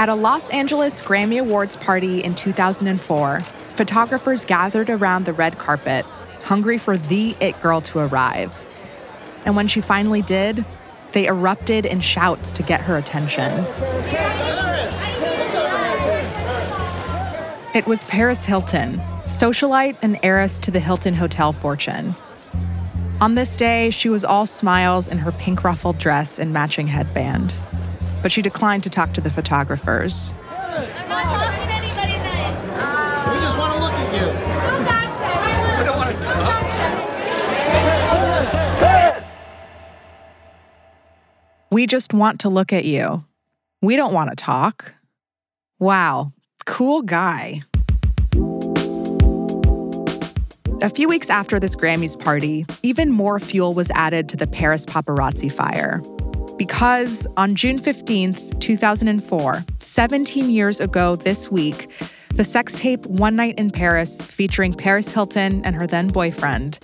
At 0.00 0.08
a 0.08 0.14
Los 0.14 0.48
Angeles 0.48 1.02
Grammy 1.02 1.38
Awards 1.38 1.76
party 1.76 2.24
in 2.24 2.34
2004, 2.34 3.40
photographers 3.40 4.46
gathered 4.46 4.88
around 4.88 5.26
the 5.26 5.34
red 5.34 5.58
carpet, 5.58 6.06
hungry 6.42 6.78
for 6.78 6.96
the 6.96 7.36
it 7.38 7.60
girl 7.60 7.82
to 7.82 7.98
arrive. 7.98 8.50
And 9.44 9.56
when 9.56 9.68
she 9.68 9.82
finally 9.82 10.22
did, 10.22 10.64
they 11.12 11.26
erupted 11.26 11.84
in 11.84 12.00
shouts 12.00 12.54
to 12.54 12.62
get 12.62 12.80
her 12.80 12.96
attention. 12.96 13.52
It 17.74 17.86
was 17.86 18.02
Paris 18.04 18.42
Hilton, 18.46 19.02
socialite 19.26 19.98
and 20.00 20.18
heiress 20.22 20.58
to 20.60 20.70
the 20.70 20.80
Hilton 20.80 21.12
Hotel 21.12 21.52
fortune. 21.52 22.14
On 23.20 23.34
this 23.34 23.54
day, 23.54 23.90
she 23.90 24.08
was 24.08 24.24
all 24.24 24.46
smiles 24.46 25.08
in 25.08 25.18
her 25.18 25.32
pink 25.32 25.62
ruffled 25.62 25.98
dress 25.98 26.38
and 26.38 26.54
matching 26.54 26.86
headband. 26.86 27.58
But 28.22 28.32
she 28.32 28.42
declined 28.42 28.82
to 28.84 28.90
talk 28.90 29.14
to 29.14 29.20
the 29.20 29.30
photographers. 29.30 30.32
I'm 30.50 31.08
not 31.08 31.24
talking 31.24 31.68
to 31.68 31.74
anybody. 31.74 32.20
We 33.30 33.40
just 33.40 33.56
want 33.58 33.72
to 33.74 33.80
look 33.80 33.94
at 33.94 34.14
you. 34.14 34.50
We 41.72 41.86
just 41.86 42.12
want 42.12 42.40
to 42.40 42.48
look 42.48 42.72
at 42.72 42.84
you. 42.84 43.24
We 43.80 43.94
don't 43.96 44.12
want 44.12 44.30
to 44.30 44.36
talk. 44.36 44.92
Wow, 45.78 46.32
cool 46.66 47.02
guy. 47.02 47.62
A 50.82 50.88
few 50.88 51.08
weeks 51.08 51.30
after 51.30 51.60
this 51.60 51.76
Grammys 51.76 52.18
party, 52.18 52.66
even 52.82 53.10
more 53.10 53.38
fuel 53.38 53.72
was 53.72 53.90
added 53.92 54.28
to 54.30 54.36
the 54.36 54.46
Paris 54.46 54.84
paparazzi 54.84 55.50
fire. 55.50 56.02
Because 56.60 57.26
on 57.38 57.54
June 57.54 57.78
15th, 57.78 58.60
2004, 58.60 59.64
17 59.78 60.50
years 60.50 60.78
ago 60.78 61.16
this 61.16 61.50
week, 61.50 61.90
the 62.34 62.44
sex 62.44 62.74
tape 62.74 63.06
One 63.06 63.34
Night 63.34 63.58
in 63.58 63.70
Paris, 63.70 64.22
featuring 64.26 64.74
Paris 64.74 65.10
Hilton 65.10 65.64
and 65.64 65.74
her 65.74 65.86
then 65.86 66.08
boyfriend, 66.08 66.78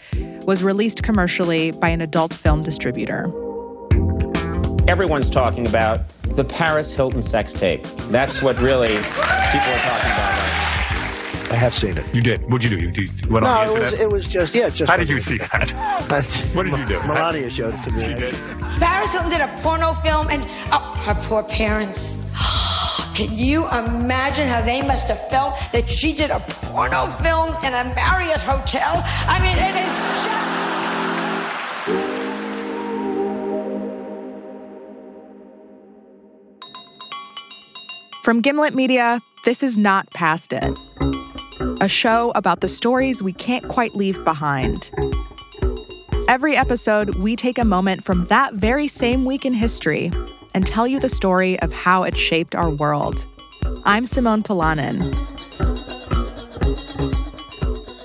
was 0.47 0.63
released 0.63 1.03
commercially 1.03 1.73
by 1.73 1.91
an 1.91 2.01
adult 2.01 2.33
film 2.33 2.63
distributor. 2.63 3.25
Everyone's 4.89 5.29
talking 5.29 5.67
about 5.67 6.09
the 6.23 6.45
Paris 6.45 6.97
Hilton 6.97 7.21
sex 7.21 7.53
tape. 7.53 7.83
That's 8.09 8.41
what 8.41 8.59
really 8.63 8.97
people 8.97 9.73
are 9.75 9.79
talking 9.79 10.11
about. 10.11 10.36
Right 11.51 11.57
I 11.57 11.57
have 11.57 11.75
seen 11.75 11.97
it. 11.97 12.15
You 12.15 12.23
did. 12.23 12.43
What'd 12.51 12.71
you 12.71 12.77
do? 12.77 12.85
You, 12.85 13.09
you 13.09 13.29
went 13.31 13.45
No, 13.45 13.51
on 13.51 13.67
the 13.67 13.73
it 13.75 13.81
was 13.81 13.93
it 13.93 14.13
was 14.13 14.29
just 14.29 14.55
yeah, 14.55 14.69
just. 14.69 14.91
How 14.91 14.97
did 14.97 15.09
you 15.09 15.21
see 15.21 15.39
that? 15.39 15.73
What 16.55 16.65
did 16.65 16.79
you 16.79 16.87
do? 16.87 16.99
Melania 17.07 17.51
showed 17.51 17.75
it 17.75 17.83
to 17.85 17.91
me. 17.91 18.05
She 18.05 18.15
did. 18.15 18.35
Paris 18.81 19.13
Hilton 19.13 19.31
did 19.31 19.41
a 19.41 19.49
porno 19.63 19.93
film 19.93 20.29
and 20.29 20.45
oh, 20.73 20.79
her 21.05 21.15
poor 21.15 21.43
parents. 21.43 22.25
Can 23.15 23.37
you 23.37 23.67
imagine 23.69 24.47
how 24.47 24.61
they 24.61 24.83
must 24.83 25.09
have 25.09 25.29
felt 25.29 25.55
that 25.73 25.89
she 25.89 26.13
did 26.15 26.31
a 26.31 26.41
porno 26.41 27.07
film 27.07 27.55
in 27.65 27.73
a 27.73 27.85
Marriott 27.95 28.41
hotel? 28.43 29.03
I 29.27 29.39
mean, 29.41 29.57
it 29.57 29.75
is 29.85 29.93
just. 30.25 30.57
From 38.27 38.41
Gimlet 38.41 38.75
Media, 38.75 39.21
this 39.45 39.63
is 39.63 39.79
Not 39.79 40.11
Past 40.11 40.53
It, 40.53 40.77
a 41.81 41.89
show 41.89 42.33
about 42.35 42.61
the 42.61 42.69
stories 42.69 43.23
we 43.23 43.33
can't 43.33 43.69
quite 43.69 43.95
leave 43.95 44.23
behind. 44.25 44.91
Every 46.29 46.57
episode, 46.57 47.17
we 47.19 47.37
take 47.37 47.59
a 47.59 47.65
moment 47.65 48.05
from 48.05 48.27
that 48.27 48.55
very 48.55 48.89
same 48.89 49.25
week 49.25 49.45
in 49.47 49.53
history 49.53 50.11
and 50.55 50.67
tell 50.67 50.87
you 50.87 50.99
the 50.99 51.09
story 51.09 51.59
of 51.61 51.73
how 51.73 52.03
it 52.03 52.17
shaped 52.17 52.55
our 52.55 52.71
world. 52.71 53.27
I'm 53.85 54.07
Simone 54.07 54.43
Polanen. 54.43 55.01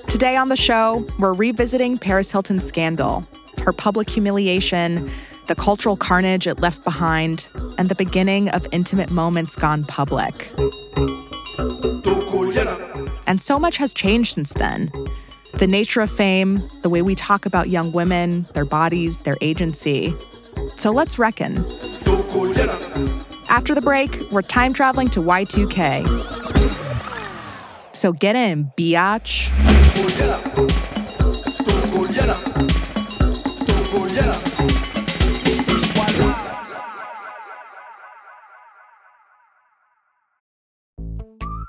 Today 0.06 0.36
on 0.36 0.48
the 0.48 0.56
show, 0.56 1.06
we're 1.18 1.32
revisiting 1.32 1.98
Paris 1.98 2.30
Hilton's 2.30 2.64
scandal, 2.64 3.26
her 3.64 3.72
public 3.72 4.08
humiliation, 4.08 5.10
the 5.48 5.56
cultural 5.56 5.96
carnage 5.96 6.46
it 6.46 6.60
left 6.60 6.84
behind, 6.84 7.46
and 7.76 7.88
the 7.88 7.96
beginning 7.96 8.48
of 8.50 8.66
intimate 8.70 9.10
moments 9.10 9.56
gone 9.56 9.82
public. 9.84 10.52
And 13.32 13.40
so 13.40 13.58
much 13.58 13.78
has 13.78 13.94
changed 13.94 14.34
since 14.34 14.52
then. 14.52 14.92
The 15.54 15.66
nature 15.66 16.02
of 16.02 16.10
fame, 16.10 16.62
the 16.82 16.90
way 16.90 17.00
we 17.00 17.14
talk 17.14 17.46
about 17.46 17.70
young 17.70 17.90
women, 17.90 18.46
their 18.52 18.66
bodies, 18.66 19.22
their 19.22 19.38
agency. 19.40 20.14
So 20.76 20.90
let's 20.90 21.18
reckon. 21.18 21.64
After 23.48 23.74
the 23.74 23.80
break, 23.80 24.20
we're 24.30 24.42
time 24.42 24.74
traveling 24.74 25.08
to 25.08 25.20
Y2K. 25.20 26.06
So 27.96 28.12
get 28.12 28.36
in, 28.36 28.70
biatch. 28.76 29.48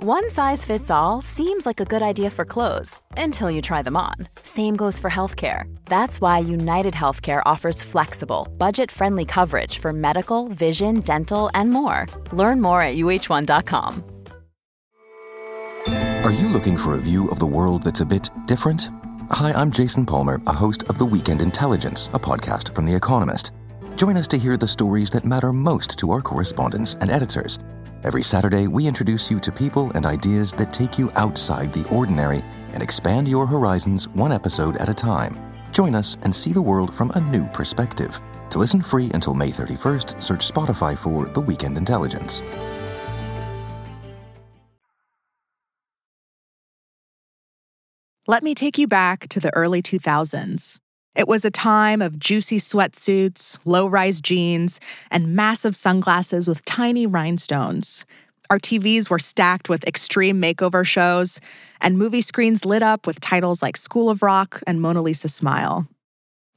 One 0.00 0.30
size 0.30 0.64
fits 0.64 0.92
all 0.92 1.22
seems 1.22 1.66
like 1.66 1.80
a 1.80 1.84
good 1.84 2.02
idea 2.02 2.30
for 2.30 2.44
clothes 2.44 3.00
until 3.16 3.50
you 3.50 3.60
try 3.60 3.82
them 3.82 3.96
on. 3.96 4.14
Same 4.44 4.76
goes 4.76 4.96
for 4.96 5.10
healthcare. 5.10 5.64
That's 5.86 6.20
why 6.20 6.38
United 6.38 6.94
Healthcare 6.94 7.42
offers 7.44 7.82
flexible, 7.82 8.46
budget 8.58 8.92
friendly 8.92 9.24
coverage 9.24 9.78
for 9.78 9.92
medical, 9.92 10.46
vision, 10.50 11.00
dental, 11.00 11.50
and 11.52 11.70
more. 11.72 12.06
Learn 12.30 12.60
more 12.60 12.80
at 12.80 12.94
uh1.com. 12.94 14.04
Are 16.22 16.30
you 16.30 16.46
looking 16.46 16.76
for 16.76 16.94
a 16.94 17.00
view 17.00 17.28
of 17.30 17.40
the 17.40 17.46
world 17.46 17.82
that's 17.82 18.00
a 18.00 18.06
bit 18.06 18.30
different? 18.46 18.90
Hi, 19.32 19.50
I'm 19.50 19.72
Jason 19.72 20.06
Palmer, 20.06 20.40
a 20.46 20.52
host 20.52 20.84
of 20.84 20.98
The 20.98 21.06
Weekend 21.06 21.42
Intelligence, 21.42 22.06
a 22.14 22.20
podcast 22.20 22.72
from 22.72 22.86
The 22.86 22.94
Economist. 22.94 23.50
Join 23.96 24.16
us 24.16 24.28
to 24.28 24.38
hear 24.38 24.56
the 24.56 24.68
stories 24.68 25.10
that 25.10 25.24
matter 25.24 25.52
most 25.52 25.98
to 25.98 26.12
our 26.12 26.22
correspondents 26.22 26.94
and 27.00 27.10
editors. 27.10 27.58
Every 28.04 28.22
Saturday, 28.22 28.68
we 28.68 28.86
introduce 28.86 29.28
you 29.28 29.40
to 29.40 29.50
people 29.50 29.90
and 29.90 30.06
ideas 30.06 30.52
that 30.52 30.72
take 30.72 30.98
you 30.98 31.10
outside 31.16 31.72
the 31.72 31.86
ordinary 31.88 32.44
and 32.72 32.80
expand 32.80 33.26
your 33.26 33.44
horizons 33.44 34.06
one 34.10 34.30
episode 34.30 34.76
at 34.76 34.88
a 34.88 34.94
time. 34.94 35.36
Join 35.72 35.96
us 35.96 36.16
and 36.22 36.34
see 36.34 36.52
the 36.52 36.62
world 36.62 36.94
from 36.94 37.10
a 37.10 37.20
new 37.20 37.46
perspective. 37.48 38.20
To 38.50 38.58
listen 38.58 38.82
free 38.82 39.10
until 39.14 39.34
May 39.34 39.50
31st, 39.50 40.22
search 40.22 40.48
Spotify 40.48 40.96
for 40.96 41.26
The 41.26 41.40
Weekend 41.40 41.76
Intelligence. 41.76 42.40
Let 48.28 48.42
me 48.42 48.54
take 48.54 48.78
you 48.78 48.86
back 48.86 49.28
to 49.30 49.40
the 49.40 49.52
early 49.56 49.82
2000s. 49.82 50.78
It 51.18 51.26
was 51.26 51.44
a 51.44 51.50
time 51.50 52.00
of 52.00 52.16
juicy 52.16 52.58
sweatsuits, 52.58 53.58
low 53.64 53.88
rise 53.88 54.20
jeans, 54.20 54.78
and 55.10 55.34
massive 55.34 55.74
sunglasses 55.74 56.46
with 56.46 56.64
tiny 56.64 57.08
rhinestones. 57.08 58.06
Our 58.50 58.60
TVs 58.60 59.10
were 59.10 59.18
stacked 59.18 59.68
with 59.68 59.84
extreme 59.84 60.40
makeover 60.40 60.86
shows, 60.86 61.40
and 61.80 61.98
movie 61.98 62.20
screens 62.20 62.64
lit 62.64 62.84
up 62.84 63.04
with 63.04 63.18
titles 63.20 63.62
like 63.62 63.76
School 63.76 64.08
of 64.08 64.22
Rock 64.22 64.62
and 64.64 64.80
Mona 64.80 65.02
Lisa 65.02 65.26
Smile. 65.26 65.88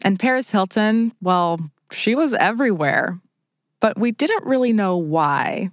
And 0.03 0.19
Paris 0.19 0.51
Hilton, 0.51 1.11
well, 1.23 1.59
she 1.91 2.13
was 2.13 2.35
everywhere. 2.35 3.19
But 3.79 3.97
we 3.97 4.11
didn't 4.11 4.45
really 4.45 4.73
know 4.73 4.95
why. 4.95 5.71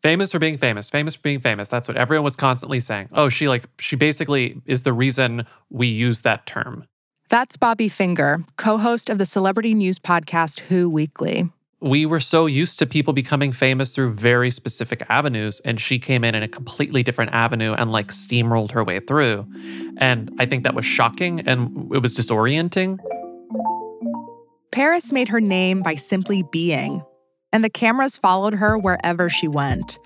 Famous 0.00 0.30
for 0.30 0.38
being 0.38 0.58
famous, 0.58 0.88
famous 0.90 1.16
for 1.16 1.22
being 1.22 1.40
famous. 1.40 1.66
That's 1.66 1.88
what 1.88 1.96
everyone 1.96 2.22
was 2.22 2.36
constantly 2.36 2.78
saying. 2.78 3.08
Oh, 3.12 3.30
she 3.30 3.48
like 3.48 3.64
she 3.80 3.96
basically 3.96 4.62
is 4.64 4.84
the 4.84 4.92
reason 4.92 5.44
we 5.70 5.88
use 5.88 6.20
that 6.22 6.46
term. 6.46 6.86
That's 7.30 7.58
Bobby 7.58 7.90
Finger, 7.90 8.42
co 8.56 8.78
host 8.78 9.10
of 9.10 9.18
the 9.18 9.26
celebrity 9.26 9.74
news 9.74 9.98
podcast 9.98 10.60
Who 10.60 10.88
Weekly. 10.88 11.50
We 11.80 12.06
were 12.06 12.20
so 12.20 12.46
used 12.46 12.78
to 12.78 12.86
people 12.86 13.12
becoming 13.12 13.52
famous 13.52 13.94
through 13.94 14.14
very 14.14 14.50
specific 14.50 15.02
avenues, 15.10 15.60
and 15.60 15.78
she 15.78 15.98
came 15.98 16.24
in 16.24 16.34
in 16.34 16.42
a 16.42 16.48
completely 16.48 17.02
different 17.02 17.32
avenue 17.34 17.74
and 17.74 17.92
like 17.92 18.08
steamrolled 18.08 18.72
her 18.72 18.82
way 18.82 19.00
through. 19.00 19.46
And 19.98 20.34
I 20.38 20.46
think 20.46 20.64
that 20.64 20.74
was 20.74 20.86
shocking 20.86 21.40
and 21.40 21.92
it 21.92 21.98
was 21.98 22.16
disorienting. 22.16 22.98
Paris 24.72 25.12
made 25.12 25.28
her 25.28 25.40
name 25.40 25.82
by 25.82 25.96
simply 25.96 26.42
being, 26.50 27.04
and 27.52 27.62
the 27.62 27.70
cameras 27.70 28.16
followed 28.16 28.54
her 28.54 28.78
wherever 28.78 29.28
she 29.28 29.48
went. 29.48 29.98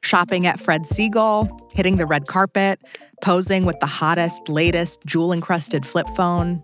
shopping 0.00 0.46
at 0.46 0.60
Fred 0.60 0.82
Segal, 0.82 1.48
hitting 1.74 1.96
the 1.96 2.06
red 2.06 2.28
carpet, 2.28 2.80
posing 3.20 3.64
with 3.66 3.78
the 3.80 3.86
hottest, 3.86 4.48
latest 4.48 5.04
jewel 5.04 5.32
encrusted 5.32 5.84
flip 5.84 6.06
phone. 6.14 6.62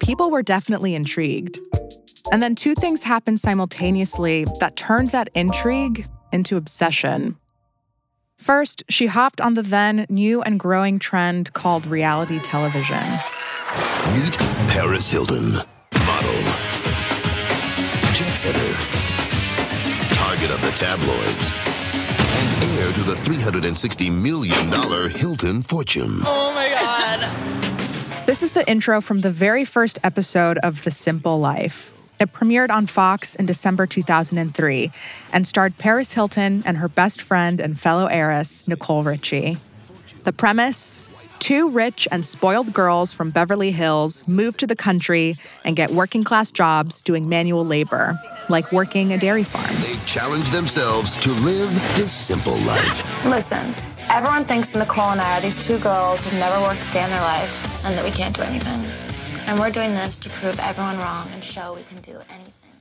People 0.00 0.30
were 0.30 0.42
definitely 0.42 0.94
intrigued. 0.94 1.58
And 2.32 2.42
then 2.42 2.54
two 2.54 2.74
things 2.74 3.02
happened 3.02 3.40
simultaneously 3.40 4.46
that 4.60 4.76
turned 4.76 5.10
that 5.10 5.28
intrigue 5.34 6.06
into 6.32 6.56
obsession. 6.56 7.36
First, 8.38 8.82
she 8.88 9.06
hopped 9.06 9.40
on 9.40 9.54
the 9.54 9.62
then 9.62 10.06
new 10.08 10.42
and 10.42 10.58
growing 10.58 10.98
trend 10.98 11.52
called 11.52 11.86
reality 11.86 12.40
television. 12.40 13.02
Meet 14.12 14.36
Paris 14.68 15.08
Hilton, 15.08 15.52
model, 15.52 16.42
jet 18.12 18.34
setter, 18.34 18.74
target 20.14 20.50
of 20.50 20.60
the 20.60 20.72
tabloids, 20.74 21.52
and 21.54 22.80
heir 22.80 22.92
to 22.92 23.02
the 23.02 23.14
$360 23.14 24.12
million 24.12 25.10
Hilton 25.10 25.62
fortune. 25.62 26.20
Oh 26.24 26.52
my 26.54 26.68
god. 26.68 27.53
This 28.34 28.42
is 28.42 28.50
the 28.50 28.68
intro 28.68 29.00
from 29.00 29.20
the 29.20 29.30
very 29.30 29.64
first 29.64 29.96
episode 30.02 30.58
of 30.58 30.82
The 30.82 30.90
Simple 30.90 31.38
Life. 31.38 31.92
It 32.18 32.32
premiered 32.32 32.68
on 32.68 32.88
Fox 32.88 33.36
in 33.36 33.46
December 33.46 33.86
2003 33.86 34.90
and 35.32 35.46
starred 35.46 35.78
Paris 35.78 36.14
Hilton 36.14 36.64
and 36.66 36.78
her 36.78 36.88
best 36.88 37.22
friend 37.22 37.60
and 37.60 37.78
fellow 37.78 38.06
heiress, 38.06 38.66
Nicole 38.66 39.04
Richie. 39.04 39.58
The 40.24 40.32
premise 40.32 41.00
two 41.38 41.70
rich 41.70 42.08
and 42.10 42.26
spoiled 42.26 42.72
girls 42.72 43.12
from 43.12 43.30
Beverly 43.30 43.70
Hills 43.70 44.26
move 44.26 44.56
to 44.56 44.66
the 44.66 44.74
country 44.74 45.36
and 45.64 45.76
get 45.76 45.92
working 45.92 46.24
class 46.24 46.50
jobs 46.50 47.02
doing 47.02 47.28
manual 47.28 47.64
labor, 47.64 48.20
like 48.48 48.72
working 48.72 49.12
a 49.12 49.16
dairy 49.16 49.44
farm. 49.44 49.72
They 49.80 49.94
challenge 50.06 50.50
themselves 50.50 51.16
to 51.18 51.30
live 51.30 51.72
the 51.96 52.08
simple 52.08 52.56
life. 52.66 53.24
Listen, 53.26 53.72
everyone 54.10 54.44
thinks 54.44 54.74
Nicole 54.74 55.10
and 55.10 55.20
I 55.20 55.38
are 55.38 55.40
these 55.40 55.64
two 55.64 55.78
girls 55.78 56.24
who've 56.24 56.32
never 56.40 56.60
worked 56.62 56.84
a 56.88 56.90
day 56.90 57.04
in 57.04 57.10
their 57.10 57.20
life 57.20 57.73
and 57.84 57.96
that 57.96 58.04
we 58.04 58.10
can't 58.10 58.34
do 58.34 58.42
anything. 58.42 58.84
And 59.46 59.60
we're 59.60 59.70
doing 59.70 59.92
this 59.92 60.18
to 60.18 60.30
prove 60.30 60.58
everyone 60.58 60.98
wrong 60.98 61.28
and 61.32 61.44
show 61.44 61.74
we 61.74 61.82
can 61.82 62.00
do 62.00 62.18
anything. 62.30 62.72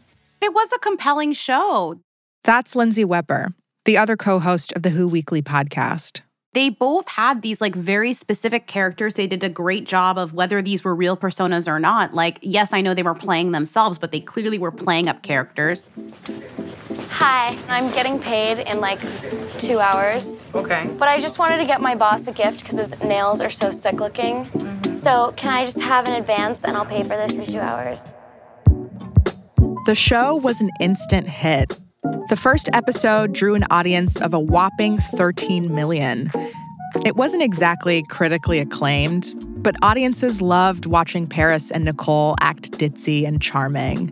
It 0.41 0.53
was 0.53 0.71
a 0.73 0.79
compelling 0.79 1.33
show. 1.33 1.99
That's 2.43 2.75
Lindsey 2.75 3.05
Weber, 3.05 3.53
the 3.85 3.97
other 3.97 4.17
co 4.17 4.39
host 4.39 4.73
of 4.73 4.81
the 4.83 4.89
Who 4.89 5.07
Weekly 5.07 5.41
podcast. 5.41 6.21
They 6.53 6.69
both 6.69 7.07
had 7.07 7.41
these 7.41 7.61
like 7.61 7.73
very 7.73 8.13
specific 8.13 8.67
characters. 8.67 9.15
They 9.15 9.25
did 9.25 9.43
a 9.43 9.49
great 9.49 9.85
job 9.85 10.19
of 10.19 10.33
whether 10.33 10.61
these 10.61 10.83
were 10.83 10.93
real 10.93 11.17
personas 11.17 11.67
or 11.67 11.79
not. 11.79 12.13
Like, 12.13 12.37
yes, 12.41 12.73
I 12.73 12.81
know 12.81 12.93
they 12.93 13.01
were 13.01 13.15
playing 13.15 13.53
themselves, 13.53 13.97
but 13.97 14.11
they 14.11 14.19
clearly 14.19 14.59
were 14.59 14.71
playing 14.71 15.09
up 15.09 15.23
characters. 15.23 15.83
Hi, 17.09 17.57
I'm 17.67 17.91
getting 17.93 18.19
paid 18.19 18.59
in 18.59 18.79
like 18.79 18.99
two 19.57 19.79
hours. 19.79 20.43
Okay. 20.53 20.87
But 20.99 21.09
I 21.09 21.19
just 21.19 21.39
wanted 21.39 21.57
to 21.57 21.65
get 21.65 21.81
my 21.81 21.95
boss 21.95 22.27
a 22.27 22.31
gift 22.31 22.59
because 22.59 22.77
his 22.77 23.03
nails 23.03 23.41
are 23.41 23.49
so 23.49 23.71
sick 23.71 23.99
looking. 23.99 24.45
Mm-hmm. 24.45 24.93
So 24.93 25.33
can 25.35 25.51
I 25.51 25.65
just 25.65 25.81
have 25.81 26.07
an 26.07 26.13
advance 26.13 26.63
and 26.63 26.77
I'll 26.77 26.85
pay 26.85 27.01
for 27.01 27.17
this 27.17 27.35
in 27.35 27.47
two 27.47 27.59
hours? 27.59 28.07
The 29.85 29.95
show 29.95 30.35
was 30.35 30.61
an 30.61 30.69
instant 30.79 31.27
hit. 31.27 31.77
The 32.03 32.35
first 32.35 32.69
episode 32.73 33.31
drew 33.31 33.55
an 33.55 33.63
audience 33.69 34.19
of 34.19 34.33
a 34.33 34.39
whopping 34.39 34.97
13 34.97 35.73
million. 35.73 36.29
It 37.05 37.15
wasn't 37.15 37.43
exactly 37.43 38.03
critically 38.09 38.59
acclaimed, 38.59 39.33
but 39.63 39.75
audiences 39.81 40.41
loved 40.41 40.85
watching 40.85 41.27
Paris 41.27 41.71
and 41.71 41.85
Nicole 41.85 42.35
act 42.41 42.71
ditzy 42.73 43.25
and 43.25 43.41
charming. 43.41 44.11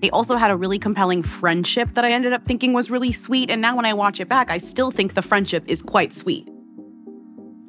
They 0.00 0.10
also 0.10 0.36
had 0.36 0.50
a 0.50 0.56
really 0.56 0.78
compelling 0.78 1.22
friendship 1.22 1.88
that 1.94 2.04
I 2.04 2.12
ended 2.12 2.34
up 2.34 2.44
thinking 2.46 2.74
was 2.74 2.90
really 2.90 3.12
sweet. 3.12 3.50
And 3.50 3.62
now 3.62 3.76
when 3.76 3.86
I 3.86 3.94
watch 3.94 4.20
it 4.20 4.28
back, 4.28 4.50
I 4.50 4.58
still 4.58 4.90
think 4.90 5.14
the 5.14 5.22
friendship 5.22 5.64
is 5.66 5.82
quite 5.82 6.12
sweet. 6.12 6.46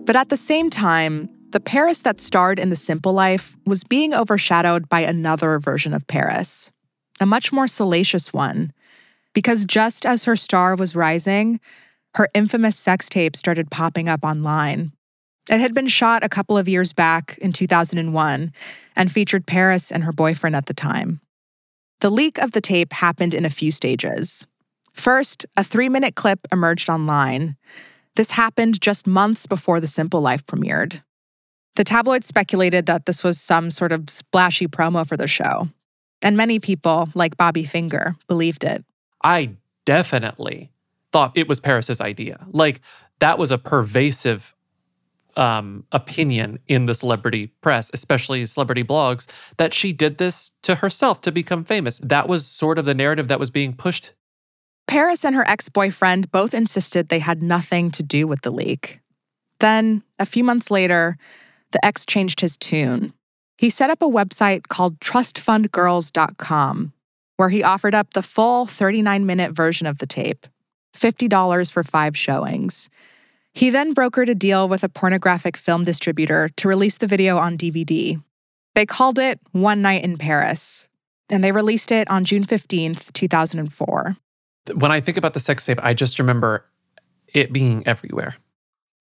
But 0.05 0.17
at 0.17 0.27
the 0.27 0.37
same 0.37 0.69
time, 0.69 1.29
the 1.51 1.61
Paris 1.61 2.01
that 2.01 2.19
starred 2.19 2.59
in 2.59 2.69
The 2.69 2.75
Simple 2.75 3.13
Life 3.13 3.55
was 3.65 3.85
being 3.85 4.13
overshadowed 4.13 4.89
by 4.89 4.99
another 4.99 5.57
version 5.57 5.93
of 5.93 6.05
Paris, 6.07 6.69
a 7.21 7.25
much 7.25 7.53
more 7.53 7.67
salacious 7.67 8.33
one. 8.33 8.73
Because 9.37 9.65
just 9.65 10.03
as 10.03 10.25
her 10.25 10.35
star 10.35 10.75
was 10.75 10.95
rising, 10.95 11.59
her 12.15 12.27
infamous 12.33 12.75
sex 12.75 13.07
tape 13.07 13.35
started 13.35 13.69
popping 13.69 14.09
up 14.09 14.23
online. 14.23 14.93
It 15.47 15.59
had 15.59 15.75
been 15.75 15.85
shot 15.85 16.23
a 16.23 16.27
couple 16.27 16.57
of 16.57 16.67
years 16.67 16.91
back 16.91 17.37
in 17.39 17.53
2001 17.53 18.51
and 18.95 19.11
featured 19.11 19.45
Paris 19.45 19.91
and 19.91 20.03
her 20.03 20.11
boyfriend 20.11 20.55
at 20.55 20.65
the 20.65 20.73
time. 20.73 21.21
The 21.99 22.09
leak 22.09 22.39
of 22.39 22.53
the 22.53 22.61
tape 22.61 22.91
happened 22.91 23.35
in 23.35 23.45
a 23.45 23.51
few 23.51 23.69
stages. 23.69 24.47
First, 24.95 25.45
a 25.55 25.63
three 25.63 25.87
minute 25.87 26.15
clip 26.15 26.39
emerged 26.51 26.89
online. 26.89 27.57
This 28.15 28.31
happened 28.31 28.81
just 28.81 29.05
months 29.05 29.45
before 29.45 29.79
The 29.79 29.85
Simple 29.85 30.19
Life 30.19 30.47
premiered. 30.47 31.03
The 31.75 31.83
tabloids 31.83 32.25
speculated 32.25 32.87
that 32.87 33.05
this 33.05 33.23
was 33.23 33.39
some 33.39 33.69
sort 33.69 33.91
of 33.91 34.09
splashy 34.09 34.65
promo 34.65 35.07
for 35.07 35.15
the 35.15 35.27
show. 35.27 35.69
And 36.23 36.35
many 36.35 36.57
people, 36.57 37.09
like 37.13 37.37
Bobby 37.37 37.65
Finger, 37.65 38.15
believed 38.27 38.63
it. 38.63 38.83
I 39.23 39.51
definitely 39.85 40.71
thought 41.11 41.31
it 41.35 41.47
was 41.47 41.59
Paris's 41.59 42.01
idea. 42.01 42.45
Like 42.51 42.81
that 43.19 43.37
was 43.37 43.51
a 43.51 43.57
pervasive 43.57 44.53
um, 45.35 45.85
opinion 45.91 46.59
in 46.67 46.87
the 46.87 46.95
celebrity 46.95 47.47
press, 47.61 47.91
especially 47.93 48.45
celebrity 48.45 48.83
blogs, 48.83 49.27
that 49.57 49.73
she 49.73 49.93
did 49.93 50.17
this 50.17 50.51
to 50.63 50.75
herself 50.75 51.21
to 51.21 51.31
become 51.31 51.63
famous. 51.63 51.99
That 52.03 52.27
was 52.27 52.45
sort 52.45 52.79
of 52.79 52.85
the 52.85 52.95
narrative 52.95 53.27
that 53.27 53.39
was 53.39 53.51
being 53.51 53.73
pushed. 53.73 54.13
Paris 54.87 55.23
and 55.23 55.35
her 55.35 55.47
ex 55.47 55.69
boyfriend 55.69 56.31
both 56.31 56.53
insisted 56.53 57.09
they 57.09 57.19
had 57.19 57.43
nothing 57.43 57.91
to 57.91 58.03
do 58.03 58.25
with 58.25 58.41
the 58.41 58.51
leak. 58.51 58.99
Then, 59.59 60.03
a 60.17 60.25
few 60.25 60.43
months 60.43 60.71
later, 60.71 61.17
the 61.71 61.83
ex 61.85 62.05
changed 62.05 62.41
his 62.41 62.57
tune. 62.57 63.13
He 63.57 63.69
set 63.69 63.89
up 63.89 64.01
a 64.01 64.05
website 64.05 64.67
called 64.67 64.99
trustfundgirls.com, 64.99 66.93
where 67.37 67.49
he 67.49 67.63
offered 67.63 67.95
up 67.95 68.13
the 68.13 68.21
full 68.21 68.65
39 68.65 69.25
minute 69.25 69.53
version 69.53 69.87
of 69.87 69.99
the 69.99 70.07
tape 70.07 70.47
$50 70.95 71.71
for 71.71 71.83
five 71.83 72.17
showings. 72.17 72.89
He 73.53 73.69
then 73.69 73.93
brokered 73.93 74.29
a 74.29 74.35
deal 74.35 74.67
with 74.67 74.83
a 74.83 74.89
pornographic 74.89 75.55
film 75.57 75.83
distributor 75.83 76.49
to 76.57 76.67
release 76.67 76.97
the 76.97 77.07
video 77.07 77.37
on 77.37 77.57
DVD. 77.57 78.21
They 78.75 78.85
called 78.85 79.17
it 79.17 79.39
One 79.51 79.81
Night 79.81 80.03
in 80.03 80.17
Paris, 80.17 80.87
and 81.29 81.43
they 81.43 81.51
released 81.51 81.91
it 81.91 82.07
on 82.09 82.25
June 82.25 82.43
15th, 82.43 83.11
2004. 83.13 84.15
When 84.75 84.91
I 84.91 85.01
think 85.01 85.17
about 85.17 85.33
the 85.33 85.39
sex 85.39 85.65
tape, 85.65 85.79
I 85.81 85.93
just 85.93 86.19
remember 86.19 86.65
it 87.33 87.51
being 87.51 87.81
everywhere. 87.87 88.35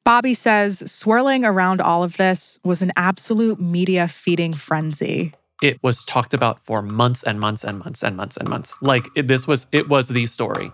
Bobby 0.04 0.34
says 0.34 0.90
swirling 0.90 1.44
around 1.44 1.80
all 1.80 2.04
of 2.04 2.16
this 2.16 2.58
was 2.64 2.80
an 2.80 2.92
absolute 2.96 3.60
media 3.60 4.06
feeding 4.06 4.54
frenzy. 4.54 5.34
It 5.62 5.82
was 5.82 6.04
talked 6.04 6.34
about 6.34 6.62
for 6.64 6.82
months 6.82 7.22
and 7.22 7.40
months 7.40 7.64
and 7.64 7.78
months 7.78 8.02
and 8.02 8.14
months 8.14 8.36
and 8.36 8.46
months. 8.46 8.74
Like 8.82 9.08
it, 9.14 9.26
this 9.26 9.46
was, 9.46 9.66
it 9.72 9.88
was 9.88 10.08
the 10.08 10.26
story. 10.26 10.70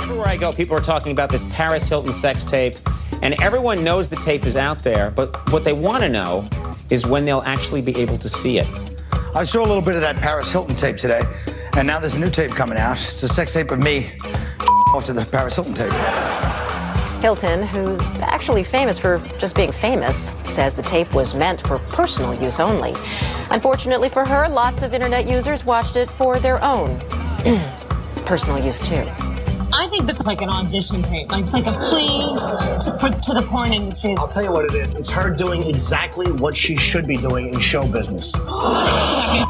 Everywhere 0.00 0.26
I 0.26 0.36
go, 0.36 0.52
people 0.52 0.76
are 0.76 0.80
talking 0.80 1.12
about 1.12 1.30
this 1.30 1.44
Paris 1.50 1.86
Hilton 1.86 2.12
sex 2.12 2.42
tape, 2.42 2.74
and 3.22 3.40
everyone 3.40 3.84
knows 3.84 4.10
the 4.10 4.16
tape 4.16 4.44
is 4.44 4.56
out 4.56 4.82
there, 4.82 5.12
but 5.12 5.52
what 5.52 5.62
they 5.62 5.72
want 5.72 6.02
to 6.02 6.08
know 6.08 6.48
is 6.90 7.06
when 7.06 7.24
they'll 7.24 7.42
actually 7.42 7.80
be 7.80 7.96
able 7.98 8.18
to 8.18 8.28
see 8.28 8.58
it. 8.58 8.66
I 9.36 9.44
saw 9.44 9.60
a 9.60 9.68
little 9.68 9.82
bit 9.82 9.94
of 9.94 10.00
that 10.00 10.16
Paris 10.16 10.50
Hilton 10.50 10.74
tape 10.74 10.96
today, 10.96 11.22
and 11.74 11.86
now 11.86 12.00
there's 12.00 12.14
a 12.14 12.18
new 12.18 12.30
tape 12.30 12.50
coming 12.50 12.76
out. 12.76 12.98
It's 12.98 13.22
a 13.22 13.28
sex 13.28 13.52
tape 13.52 13.70
of 13.70 13.78
me 13.78 14.10
off 14.92 15.04
to 15.04 15.12
the 15.12 15.24
Paris 15.24 15.54
Hilton 15.54 15.74
tape. 15.74 15.92
Hilton, 17.22 17.62
who's 17.62 18.00
actually 18.22 18.64
famous 18.64 18.98
for 18.98 19.20
just 19.38 19.54
being 19.54 19.70
famous, 19.70 20.39
says 20.50 20.74
the 20.74 20.82
tape 20.82 21.12
was 21.14 21.34
meant 21.34 21.60
for 21.66 21.78
personal 21.78 22.34
use 22.34 22.60
only. 22.60 22.94
Unfortunately 23.50 24.08
for 24.08 24.24
her, 24.24 24.48
lots 24.48 24.82
of 24.82 24.92
internet 24.92 25.26
users 25.26 25.64
watched 25.64 25.96
it 25.96 26.10
for 26.10 26.38
their 26.38 26.62
own 26.62 27.00
personal 28.26 28.58
use 28.58 28.80
too. 28.80 29.06
I 29.72 29.86
think 29.88 30.06
this 30.06 30.18
is 30.18 30.26
like 30.26 30.42
an 30.42 30.48
audition 30.48 31.02
tape. 31.02 31.30
Like 31.30 31.44
it's 31.44 31.52
like 31.52 31.66
a 31.66 31.78
plea 31.78 32.34
to, 32.34 32.98
for, 33.00 33.10
to 33.10 33.34
the 33.34 33.46
porn 33.48 33.72
industry. 33.72 34.16
I'll 34.18 34.28
tell 34.28 34.42
you 34.42 34.52
what 34.52 34.64
it 34.64 34.74
is. 34.74 34.94
It's 34.94 35.10
her 35.10 35.30
doing 35.30 35.62
exactly 35.68 36.32
what 36.32 36.56
she 36.56 36.76
should 36.76 37.06
be 37.06 37.16
doing 37.16 37.54
in 37.54 37.60
show 37.60 37.86
business. 37.86 38.34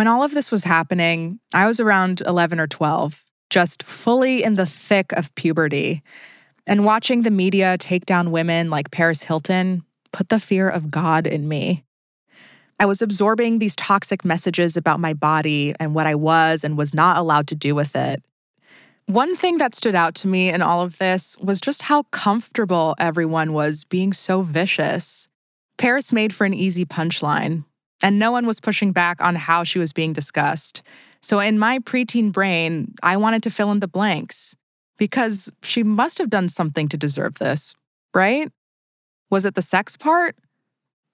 When 0.00 0.08
all 0.08 0.22
of 0.22 0.32
this 0.32 0.50
was 0.50 0.64
happening, 0.64 1.40
I 1.52 1.66
was 1.66 1.78
around 1.78 2.22
11 2.22 2.58
or 2.58 2.66
12, 2.66 3.22
just 3.50 3.82
fully 3.82 4.42
in 4.42 4.54
the 4.54 4.64
thick 4.64 5.12
of 5.12 5.34
puberty. 5.34 6.02
And 6.66 6.86
watching 6.86 7.20
the 7.20 7.30
media 7.30 7.76
take 7.76 8.06
down 8.06 8.30
women 8.30 8.70
like 8.70 8.90
Paris 8.90 9.22
Hilton 9.22 9.84
put 10.10 10.30
the 10.30 10.38
fear 10.38 10.70
of 10.70 10.90
God 10.90 11.26
in 11.26 11.46
me. 11.46 11.84
I 12.78 12.86
was 12.86 13.02
absorbing 13.02 13.58
these 13.58 13.76
toxic 13.76 14.24
messages 14.24 14.74
about 14.74 15.00
my 15.00 15.12
body 15.12 15.74
and 15.78 15.94
what 15.94 16.06
I 16.06 16.14
was 16.14 16.64
and 16.64 16.78
was 16.78 16.94
not 16.94 17.18
allowed 17.18 17.46
to 17.48 17.54
do 17.54 17.74
with 17.74 17.94
it. 17.94 18.22
One 19.04 19.36
thing 19.36 19.58
that 19.58 19.74
stood 19.74 19.94
out 19.94 20.14
to 20.14 20.28
me 20.28 20.48
in 20.48 20.62
all 20.62 20.80
of 20.80 20.96
this 20.96 21.36
was 21.42 21.60
just 21.60 21.82
how 21.82 22.04
comfortable 22.04 22.94
everyone 22.98 23.52
was 23.52 23.84
being 23.84 24.14
so 24.14 24.40
vicious. 24.40 25.28
Paris 25.76 26.10
made 26.10 26.32
for 26.32 26.46
an 26.46 26.54
easy 26.54 26.86
punchline, 26.86 27.64
and 28.02 28.18
no 28.18 28.32
one 28.32 28.46
was 28.46 28.60
pushing 28.60 28.92
back 28.92 29.20
on 29.20 29.34
how 29.34 29.64
she 29.64 29.78
was 29.78 29.92
being 29.92 30.12
discussed. 30.12 30.82
So, 31.22 31.38
in 31.38 31.58
my 31.58 31.78
preteen 31.80 32.32
brain, 32.32 32.94
I 33.02 33.16
wanted 33.16 33.42
to 33.44 33.50
fill 33.50 33.70
in 33.72 33.80
the 33.80 33.88
blanks 33.88 34.56
because 34.98 35.50
she 35.62 35.82
must 35.82 36.18
have 36.18 36.30
done 36.30 36.48
something 36.48 36.88
to 36.88 36.96
deserve 36.96 37.34
this, 37.34 37.74
right? 38.14 38.50
Was 39.30 39.44
it 39.44 39.54
the 39.54 39.62
sex 39.62 39.96
part? 39.96 40.36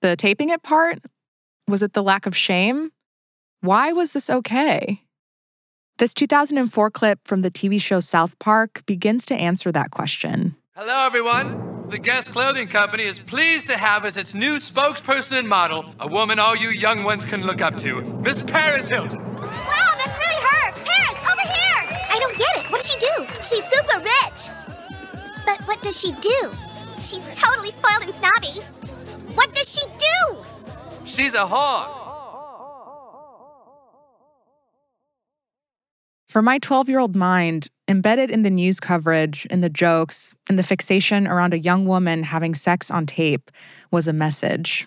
The 0.03 0.17
taping 0.17 0.51
it 0.51 0.63
part? 0.63 0.99
Was 1.69 1.83
it 1.83 1.93
the 1.93 2.03
lack 2.03 2.27
of 2.27 2.37
shame? 2.37 2.93
Why 3.61 3.93
was 3.93 4.13
this 4.13 4.31
okay? 4.31 5.03
This 5.99 6.15
2004 6.15 6.91
clip 6.91 7.21
from 7.25 7.43
the 7.43 7.51
TV 7.51 7.81
show 7.81 8.01
South 8.01 8.39
Park 8.39 8.85
begins 8.87 9.27
to 9.27 9.35
answer 9.35 9.73
that 9.73 9.91
question. 9.91 10.55
Hello, 10.75 11.07
everyone. 11.07 11.76
The 11.89 11.99
Guess 11.99 12.27
Clothing 12.29 12.67
Company 12.67 13.05
is 13.05 13.21
pleased 13.21 13.69
to 13.69 13.77
have 13.77 14.05
as 14.05 14.17
its 14.17 14.35
new 14.35 14.57
spokesperson 14.57 15.39
and 15.39 15.49
model 15.49 15.85
a 16.01 16.09
woman 16.09 16.41
all 16.41 16.57
you 16.57 16.71
young 16.71 17.05
ones 17.05 17.25
can 17.25 17.47
look 17.47 17.61
up 17.61 17.77
to, 17.77 18.03
Miss 18.03 18.43
Paris 18.43 18.89
Hilton. 18.89 19.21
Wow, 19.21 19.93
that's 19.97 20.19
really 20.19 20.43
her! 20.43 20.73
Paris, 20.73 21.19
over 21.31 21.43
here! 21.43 21.99
I 22.11 22.19
don't 22.19 22.37
get 22.37 22.57
it. 22.57 22.71
What 22.73 22.81
does 22.81 22.91
she 22.91 22.99
do? 22.99 23.27
She's 23.37 23.65
super 23.71 23.99
rich. 23.99 24.49
But 25.47 25.61
what 25.69 25.81
does 25.81 26.01
she 26.01 26.11
do? 26.11 26.51
She's 27.05 27.25
totally 27.39 27.71
spoiled 27.71 28.03
and 28.03 28.15
snobby. 28.15 28.61
What 29.35 29.55
does 29.55 29.73
she 29.73 29.87
do? 29.87 30.37
She's 31.05 31.35
a 31.35 31.47
whore. 31.47 32.06
For 36.37 36.43
my 36.43 36.59
12 36.59 36.91
year 36.91 36.99
old 36.99 37.17
mind, 37.17 37.69
embedded 37.89 38.31
in 38.31 38.43
the 38.43 38.51
news 38.51 38.79
coverage, 38.79 39.47
in 39.47 39.63
the 39.63 39.71
jokes, 39.71 40.35
in 40.51 40.57
the 40.57 40.63
fixation 40.63 41.27
around 41.27 41.55
a 41.55 41.59
young 41.59 41.87
woman 41.87 42.25
having 42.25 42.55
sex 42.55 42.91
on 42.91 43.07
tape 43.07 43.51
was 43.91 44.07
a 44.07 44.13
message. 44.13 44.87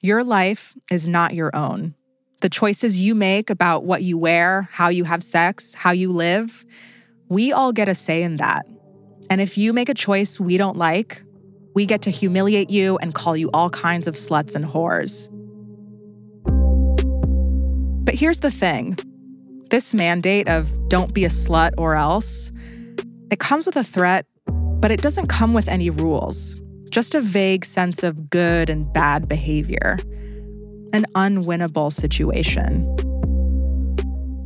Your 0.00 0.22
life 0.22 0.76
is 0.88 1.08
not 1.08 1.34
your 1.34 1.50
own. 1.56 1.96
The 2.38 2.48
choices 2.48 3.00
you 3.00 3.16
make 3.16 3.50
about 3.50 3.82
what 3.82 4.04
you 4.04 4.16
wear, 4.16 4.68
how 4.70 4.90
you 4.90 5.02
have 5.02 5.24
sex, 5.24 5.74
how 5.74 5.90
you 5.90 6.12
live, 6.12 6.64
we 7.28 7.50
all 7.50 7.72
get 7.72 7.88
a 7.88 7.94
say 7.96 8.22
in 8.22 8.36
that. 8.36 8.64
And 9.28 9.40
if 9.40 9.58
you 9.58 9.72
make 9.72 9.88
a 9.88 9.94
choice 9.94 10.38
we 10.38 10.56
don't 10.56 10.76
like, 10.76 11.20
we 11.74 11.84
get 11.84 12.02
to 12.02 12.10
humiliate 12.10 12.70
you 12.70 12.96
and 12.98 13.12
call 13.12 13.36
you 13.36 13.50
all 13.52 13.70
kinds 13.70 14.06
of 14.06 14.14
sluts 14.14 14.54
and 14.54 14.64
whores. 14.64 15.28
But 18.04 18.14
here's 18.14 18.38
the 18.38 18.52
thing 18.52 18.98
this 19.70 19.94
mandate 19.94 20.48
of 20.48 20.88
don't 20.88 21.14
be 21.14 21.24
a 21.24 21.28
slut 21.28 21.72
or 21.78 21.96
else, 21.96 22.52
it 23.30 23.38
comes 23.38 23.66
with 23.66 23.76
a 23.76 23.84
threat, 23.84 24.26
but 24.80 24.90
it 24.90 25.00
doesn't 25.02 25.28
come 25.28 25.54
with 25.54 25.68
any 25.68 25.90
rules, 25.90 26.56
just 26.90 27.14
a 27.14 27.20
vague 27.20 27.64
sense 27.64 28.02
of 28.02 28.28
good 28.28 28.68
and 28.68 28.92
bad 28.92 29.28
behavior, 29.28 29.98
an 30.92 31.06
unwinnable 31.14 31.92
situation. 31.92 32.86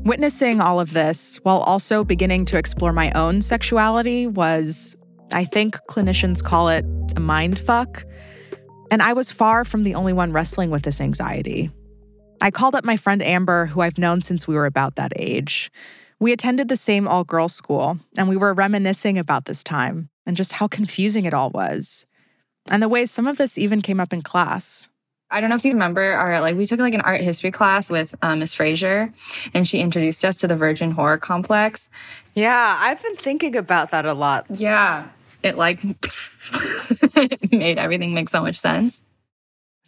Witnessing 0.04 0.60
all 0.60 0.80
of 0.80 0.92
this 0.92 1.38
while 1.44 1.60
also 1.60 2.04
beginning 2.04 2.44
to 2.44 2.58
explore 2.58 2.92
my 2.92 3.10
own 3.12 3.40
sexuality 3.40 4.26
was, 4.26 4.94
I 5.32 5.46
think 5.46 5.76
clinicians 5.88 6.42
call 6.42 6.68
it 6.68 6.84
a 7.16 7.20
mind 7.20 7.58
fuck. 7.58 8.04
And 8.90 9.00
I 9.00 9.14
was 9.14 9.32
far 9.32 9.64
from 9.64 9.84
the 9.84 9.94
only 9.94 10.12
one 10.12 10.30
wrestling 10.30 10.70
with 10.70 10.82
this 10.82 11.00
anxiety. 11.00 11.70
I 12.40 12.50
called 12.50 12.74
up 12.74 12.84
my 12.84 12.96
friend 12.96 13.22
Amber, 13.22 13.66
who 13.66 13.80
I've 13.80 13.98
known 13.98 14.22
since 14.22 14.46
we 14.46 14.54
were 14.54 14.66
about 14.66 14.96
that 14.96 15.12
age. 15.16 15.70
We 16.20 16.32
attended 16.32 16.68
the 16.68 16.76
same 16.76 17.08
all 17.08 17.24
girls 17.24 17.54
school, 17.54 17.98
and 18.16 18.28
we 18.28 18.36
were 18.36 18.54
reminiscing 18.54 19.18
about 19.18 19.46
this 19.46 19.64
time 19.64 20.10
and 20.26 20.36
just 20.36 20.52
how 20.52 20.68
confusing 20.68 21.24
it 21.24 21.34
all 21.34 21.50
was, 21.50 22.06
and 22.70 22.82
the 22.82 22.88
way 22.88 23.06
some 23.06 23.26
of 23.26 23.36
this 23.36 23.58
even 23.58 23.82
came 23.82 24.00
up 24.00 24.12
in 24.12 24.22
class. 24.22 24.88
I 25.30 25.40
don't 25.40 25.50
know 25.50 25.56
if 25.56 25.64
you 25.64 25.72
remember 25.72 26.02
our 26.02 26.40
like 26.40 26.56
we 26.56 26.66
took 26.66 26.78
like 26.78 26.94
an 26.94 27.00
art 27.00 27.20
history 27.20 27.50
class 27.50 27.90
with 27.90 28.14
um, 28.22 28.38
Miss 28.38 28.54
Fraser, 28.54 29.12
and 29.52 29.66
she 29.66 29.80
introduced 29.80 30.24
us 30.24 30.36
to 30.36 30.46
the 30.46 30.56
Virgin 30.56 30.94
Whore 30.94 31.20
Complex. 31.20 31.90
Yeah, 32.34 32.78
I've 32.80 33.02
been 33.02 33.16
thinking 33.16 33.56
about 33.56 33.90
that 33.90 34.06
a 34.06 34.14
lot. 34.14 34.46
Yeah, 34.50 35.08
it 35.42 35.58
like 35.58 35.82
made 37.52 37.78
everything 37.78 38.14
make 38.14 38.28
so 38.28 38.42
much 38.42 38.56
sense. 38.56 39.02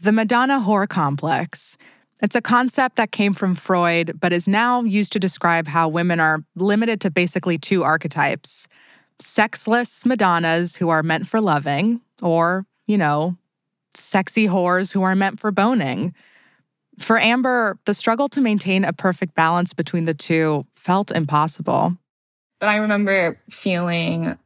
The 0.00 0.12
Madonna 0.12 0.60
Whore 0.60 0.88
Complex. 0.88 1.78
It's 2.22 2.36
a 2.36 2.40
concept 2.40 2.96
that 2.96 3.12
came 3.12 3.34
from 3.34 3.54
Freud, 3.54 4.18
but 4.18 4.32
is 4.32 4.48
now 4.48 4.82
used 4.82 5.12
to 5.12 5.18
describe 5.18 5.66
how 5.66 5.88
women 5.88 6.18
are 6.18 6.42
limited 6.54 7.00
to 7.02 7.10
basically 7.10 7.58
two 7.58 7.84
archetypes 7.84 8.68
sexless 9.18 10.04
Madonnas 10.04 10.76
who 10.76 10.90
are 10.90 11.02
meant 11.02 11.26
for 11.26 11.40
loving, 11.40 12.02
or, 12.20 12.66
you 12.86 12.98
know, 12.98 13.36
sexy 13.94 14.46
whores 14.46 14.92
who 14.92 15.02
are 15.02 15.14
meant 15.14 15.40
for 15.40 15.50
boning. 15.50 16.14
For 16.98 17.18
Amber, 17.18 17.78
the 17.86 17.94
struggle 17.94 18.28
to 18.30 18.40
maintain 18.40 18.84
a 18.84 18.92
perfect 18.92 19.34
balance 19.34 19.72
between 19.72 20.04
the 20.04 20.14
two 20.14 20.66
felt 20.72 21.10
impossible. 21.10 21.96
But 22.60 22.68
I 22.68 22.76
remember 22.76 23.38
feeling 23.50 24.38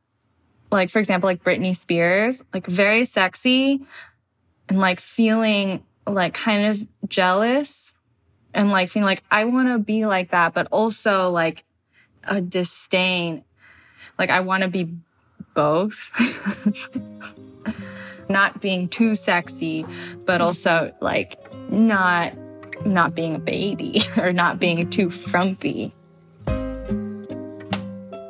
like, 0.71 0.91
for 0.91 0.99
example, 0.99 1.29
like 1.29 1.43
Britney 1.43 1.75
Spears, 1.75 2.43
like 2.55 2.67
very 2.67 3.05
sexy 3.05 3.81
and 4.69 4.79
like 4.79 5.01
feeling 5.01 5.83
like 6.07 6.35
kind 6.35 6.67
of 6.67 6.87
jealous 7.11 7.93
and 8.55 8.71
like 8.71 8.89
feeling 8.89 9.05
like 9.05 9.23
I 9.31 9.45
want 9.45 9.69
to 9.69 9.79
be 9.79 10.07
like 10.07 10.31
that, 10.31 10.55
but 10.55 10.67
also 10.71 11.31
like 11.31 11.65
a 12.25 12.41
disdain. 12.41 13.45
Like 14.19 14.31
I 14.31 14.41
want 14.41 14.63
to 14.63 14.69
be 14.69 14.95
both. 15.55 16.11
not 18.31 18.61
being 18.63 18.89
too 18.89 19.15
sexy, 19.15 19.85
but 20.25 20.41
also 20.41 20.95
like 21.01 21.37
not 21.71 22.33
not 22.87 23.15
being 23.15 23.35
a 23.35 23.39
baby 23.39 24.01
or 24.17 24.33
not 24.33 24.59
being 24.59 24.89
too 24.89 25.11
frumpy. 25.11 25.93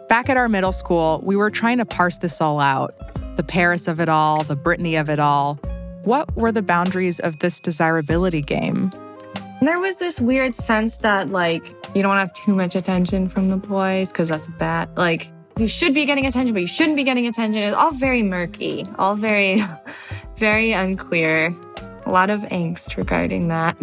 Back 0.08 0.28
at 0.28 0.36
our 0.36 0.48
middle 0.48 0.72
school, 0.72 1.20
we 1.22 1.36
were 1.36 1.50
trying 1.50 1.78
to 1.78 1.84
parse 1.84 2.18
this 2.18 2.40
all 2.40 2.58
out. 2.58 2.96
The 3.36 3.44
Paris 3.44 3.86
of 3.86 4.00
it 4.00 4.08
all, 4.08 4.42
the 4.42 4.56
Britney 4.56 5.00
of 5.00 5.08
it 5.08 5.20
all. 5.20 5.60
What 6.04 6.34
were 6.34 6.50
the 6.50 6.62
boundaries 6.62 7.20
of 7.20 7.40
this 7.40 7.60
desirability 7.60 8.40
game? 8.40 8.90
There 9.60 9.78
was 9.78 9.98
this 9.98 10.18
weird 10.18 10.54
sense 10.54 10.96
that 10.98 11.28
like 11.28 11.74
you 11.94 12.02
don't 12.02 12.16
have 12.16 12.32
too 12.32 12.54
much 12.54 12.74
attention 12.74 13.28
from 13.28 13.48
the 13.48 13.58
boys 13.58 14.10
because 14.10 14.30
that's 14.30 14.48
bad. 14.58 14.96
Like 14.96 15.30
you 15.58 15.66
should 15.66 15.92
be 15.92 16.06
getting 16.06 16.24
attention, 16.24 16.54
but 16.54 16.62
you 16.62 16.66
shouldn't 16.66 16.96
be 16.96 17.04
getting 17.04 17.26
attention. 17.26 17.62
It's 17.62 17.76
all 17.76 17.92
very 17.92 18.22
murky, 18.22 18.86
all 18.98 19.14
very, 19.14 19.62
very 20.36 20.72
unclear. 20.72 21.54
A 22.06 22.10
lot 22.10 22.30
of 22.30 22.40
angst 22.44 22.96
regarding 22.96 23.48
that. 23.48 23.76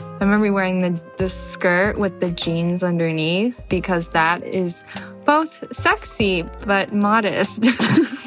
I 0.00 0.24
remember 0.24 0.52
wearing 0.52 0.80
the, 0.80 1.00
the 1.18 1.28
skirt 1.28 1.98
with 1.98 2.18
the 2.18 2.32
jeans 2.32 2.82
underneath 2.82 3.62
because 3.68 4.08
that 4.08 4.42
is 4.42 4.82
both 5.24 5.64
sexy 5.74 6.42
but 6.66 6.92
modest. 6.92 7.64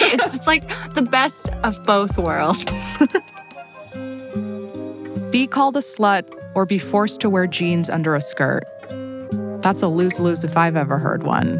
it's, 0.00 0.34
it's 0.34 0.46
like 0.46 0.68
the 0.94 1.02
best 1.02 1.48
of 1.64 1.82
both 1.84 2.18
worlds. 2.18 2.64
be 5.30 5.46
called 5.46 5.76
a 5.76 5.80
slut 5.80 6.28
or 6.54 6.66
be 6.66 6.78
forced 6.78 7.20
to 7.20 7.30
wear 7.30 7.46
jeans 7.46 7.90
under 7.90 8.14
a 8.14 8.20
skirt. 8.20 8.64
That's 9.62 9.82
a 9.82 9.88
lose 9.88 10.20
lose 10.20 10.44
if 10.44 10.56
I've 10.56 10.76
ever 10.76 10.98
heard 10.98 11.22
one. 11.22 11.56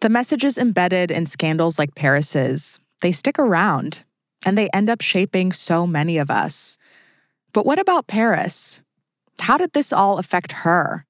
The 0.00 0.08
messages 0.10 0.58
embedded 0.58 1.10
in 1.10 1.24
scandals 1.24 1.78
like 1.78 1.94
Paris's, 1.94 2.78
they 3.00 3.10
stick 3.10 3.38
around 3.38 4.04
and 4.44 4.58
they 4.58 4.68
end 4.74 4.90
up 4.90 5.00
shaping 5.00 5.52
so 5.52 5.86
many 5.86 6.18
of 6.18 6.30
us. 6.30 6.78
But 7.54 7.64
what 7.64 7.78
about 7.78 8.06
Paris? 8.06 8.82
How 9.38 9.56
did 9.56 9.72
this 9.72 9.92
all 9.92 10.18
affect 10.18 10.52
her? 10.52 11.06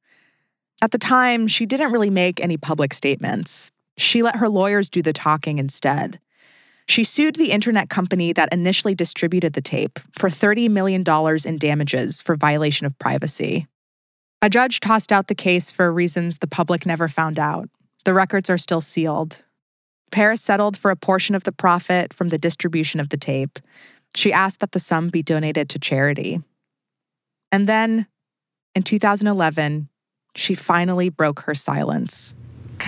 At 0.83 0.91
the 0.91 0.99
time, 0.99 1.47
she 1.47 1.67
didn't 1.67 1.93
really 1.93 2.11
make 2.11 2.41
any 2.41 2.57
public 2.57 2.93
statements. 2.93 3.71
She 3.97 4.23
let 4.23 4.37
her 4.37 4.49
lawyers 4.49 4.91
do 4.91 5.03
the 5.03 5.13
talking 5.13 5.59
instead. 5.59 6.21
She 6.87 7.05
sued 7.05 7.37
the 7.37 7.53
internet 7.53 7.89
company 7.89 8.33
that 8.33 8.53
initially 8.53 8.95
distributed 8.95 9.55
the 9.55 9.63
tape 9.63 9.99
for 10.19 10.29
$30 10.29 10.69
million 10.69 11.05
in 11.45 11.59
damages 11.59 12.21
for 12.21 12.37
violation 12.37 12.87
of 12.87 12.99
privacy. 12.99 13.67
A 14.43 14.51
judge 14.51 14.81
tossed 14.81 15.11
out 15.11 15.29
the 15.29 15.35
case 15.35 15.71
for 15.71 15.91
reasons 15.91 16.39
the 16.39 16.47
public 16.47 16.85
never 16.85 17.09
found 17.09 17.39
out. 17.39 17.71
The 18.05 18.13
records 18.13 18.51
are 18.51 18.59
still 18.59 18.83
sealed. 18.83 19.43
Paris 20.13 20.43
settled 20.43 20.77
for 20.77 20.91
a 20.91 20.97
portion 20.97 21.35
of 21.35 21.45
the 21.45 21.53
profit 21.53 22.13
from 22.13 22.29
the 22.29 22.39
distribution 22.39 23.01
of 23.01 23.09
the 23.09 23.17
tape. 23.17 23.59
She 24.15 24.33
asked 24.33 24.61
that 24.61 24.73
the 24.73 24.79
sum 24.81 25.09
be 25.09 25.23
donated 25.23 25.71
to 25.71 25.79
charity. 25.79 26.43
And 27.51 27.67
then, 27.67 28.07
in 28.75 28.83
2011, 28.83 29.89
she 30.35 30.55
finally 30.55 31.09
broke 31.09 31.41
her 31.41 31.55
silence. 31.55 32.35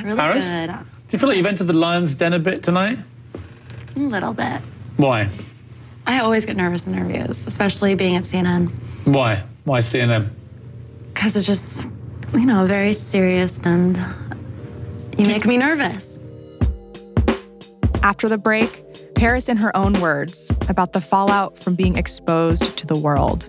Really 0.02 0.16
Paris? 0.16 0.44
good. 0.44 0.68
Do 0.68 1.12
you 1.12 1.18
feel 1.18 1.28
like 1.28 1.38
you've 1.38 1.46
entered 1.46 1.68
the 1.68 1.72
lion's 1.72 2.14
den 2.14 2.32
a 2.32 2.38
bit 2.38 2.62
tonight? 2.62 2.98
A 3.94 3.98
little 3.98 4.32
bit. 4.32 4.60
Why? 4.96 5.28
I 6.06 6.20
always 6.20 6.44
get 6.44 6.56
nervous 6.56 6.86
in 6.86 6.94
interviews, 6.94 7.46
especially 7.46 7.94
being 7.94 8.16
at 8.16 8.24
CNN. 8.24 8.70
Why? 9.04 9.44
Why 9.64 9.78
CNN? 9.78 10.30
Because 11.14 11.36
it's 11.36 11.46
just, 11.46 11.86
you 12.32 12.44
know, 12.44 12.66
very 12.66 12.92
serious 12.92 13.58
and 13.64 13.96
you 15.16 15.26
make 15.26 15.46
me 15.46 15.56
nervous. 15.56 16.18
After 18.02 18.28
the 18.28 18.38
break, 18.38 18.82
Paris 19.14 19.48
in 19.48 19.56
her 19.56 19.74
own 19.76 20.00
words 20.00 20.50
about 20.68 20.92
the 20.92 21.00
fallout 21.00 21.58
from 21.58 21.74
being 21.74 21.96
exposed 21.96 22.76
to 22.76 22.86
the 22.86 22.96
world. 22.96 23.48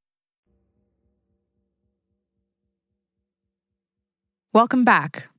Welcome 4.53 4.83
back. 4.83 5.29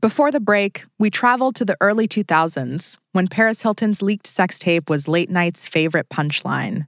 Before 0.00 0.30
the 0.30 0.38
break, 0.38 0.84
we 0.96 1.10
traveled 1.10 1.56
to 1.56 1.64
the 1.64 1.76
early 1.80 2.06
2000s 2.06 2.96
when 3.10 3.26
Paris 3.26 3.62
Hilton's 3.62 4.00
leaked 4.00 4.28
sex 4.28 4.60
tape 4.60 4.88
was 4.88 5.08
late 5.08 5.28
night's 5.28 5.66
favorite 5.66 6.08
punchline. 6.08 6.86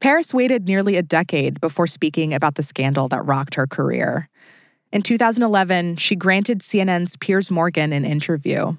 Paris 0.00 0.32
waited 0.32 0.66
nearly 0.66 0.96
a 0.96 1.02
decade 1.02 1.60
before 1.60 1.86
speaking 1.86 2.32
about 2.32 2.54
the 2.54 2.62
scandal 2.62 3.06
that 3.08 3.26
rocked 3.26 3.54
her 3.56 3.66
career. 3.66 4.30
In 4.92 5.02
2011, 5.02 5.96
she 5.96 6.16
granted 6.16 6.60
CNN's 6.60 7.16
Piers 7.16 7.50
Morgan 7.50 7.92
an 7.92 8.06
interview. 8.06 8.74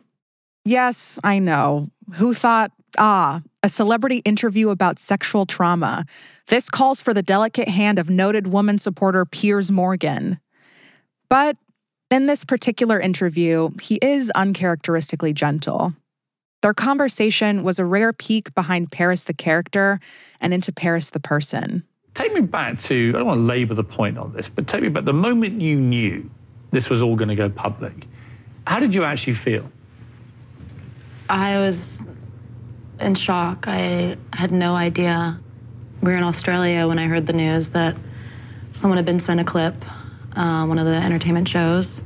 Yes, 0.64 1.20
I 1.24 1.38
know. 1.38 1.92
Who 2.16 2.34
thought, 2.34 2.72
ah, 2.98 3.44
a 3.62 3.70
celebrity 3.70 4.24
interview 4.26 4.70
about 4.70 4.98
sexual 4.98 5.46
trauma? 5.46 6.08
This 6.48 6.72
calls 6.72 7.00
for 7.00 7.14
the 7.14 7.22
delicate 7.22 7.68
hand 7.68 8.00
of 8.00 8.10
noted 8.10 8.48
woman 8.48 8.80
supporter 8.80 9.26
Piers 9.26 9.70
Morgan. 9.70 10.40
But 11.30 11.58
in 12.16 12.28
this 12.28 12.46
particular 12.46 12.98
interview, 12.98 13.70
he 13.82 13.96
is 13.96 14.32
uncharacteristically 14.36 15.34
gentle. 15.34 15.94
Their 16.62 16.74
conversation 16.74 17.62
was 17.62 17.78
a 17.78 17.84
rare 17.84 18.14
peek 18.14 18.56
behind 18.56 18.90
Paris 18.90 19.26
the 19.26 19.34
character 19.34 20.00
and 20.40 20.54
into 20.54 20.72
Paris 20.72 21.10
the 21.10 21.20
person. 21.20 21.84
Take 22.14 22.32
me 22.32 22.40
back 22.40 22.80
to, 22.84 23.12
I 23.14 23.18
don't 23.18 23.28
want 23.28 23.40
to 23.40 23.44
labour 23.44 23.74
the 23.74 23.84
point 23.84 24.18
on 24.18 24.32
this, 24.32 24.48
but 24.48 24.66
take 24.66 24.82
me 24.82 24.88
back 24.88 25.04
the 25.04 25.12
moment 25.12 25.60
you 25.60 25.76
knew 25.76 26.30
this 26.72 26.90
was 26.90 27.02
all 27.02 27.18
going 27.18 27.28
to 27.28 27.36
go 27.36 27.50
public. 27.50 28.08
How 28.66 28.80
did 28.80 28.96
you 28.96 29.04
actually 29.04 29.34
feel? 29.34 29.70
I 31.30 31.58
was 31.58 32.02
in 33.02 33.16
shock. 33.16 33.66
I 33.68 34.16
had 34.32 34.54
no 34.54 34.74
idea. 34.74 35.38
We 36.00 36.12
were 36.14 36.18
in 36.18 36.24
Australia 36.24 36.88
when 36.88 36.98
I 36.98 37.08
heard 37.08 37.28
the 37.28 37.34
news 37.34 37.72
that 37.72 37.98
someone 38.72 38.96
had 38.96 39.06
been 39.06 39.20
sent 39.20 39.42
a 39.42 39.44
clip 39.44 39.76
uh, 40.36 40.66
one 40.66 40.80
of 40.80 40.86
the 40.86 40.96
entertainment 40.96 41.48
shows. 41.48 42.04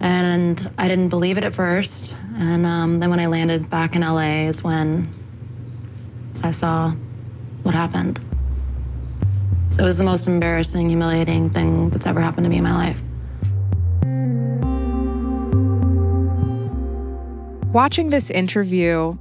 And 0.00 0.70
I 0.78 0.88
didn't 0.88 1.08
believe 1.08 1.38
it 1.38 1.44
at 1.44 1.54
first. 1.54 2.16
And 2.36 2.64
um, 2.64 3.00
then 3.00 3.10
when 3.10 3.20
I 3.20 3.26
landed 3.26 3.68
back 3.68 3.96
in 3.96 4.02
LA 4.02 4.48
is 4.48 4.62
when 4.62 5.12
I 6.42 6.52
saw 6.52 6.92
what 7.62 7.74
happened. 7.74 8.20
It 9.78 9.82
was 9.82 9.98
the 9.98 10.04
most 10.04 10.26
embarrassing, 10.26 10.88
humiliating 10.88 11.50
thing 11.50 11.90
that's 11.90 12.06
ever 12.06 12.20
happened 12.20 12.44
to 12.44 12.50
me 12.50 12.58
in 12.58 12.64
my 12.64 12.74
life. 12.74 13.00
Watching 17.72 18.10
this 18.10 18.30
interview, 18.30 19.16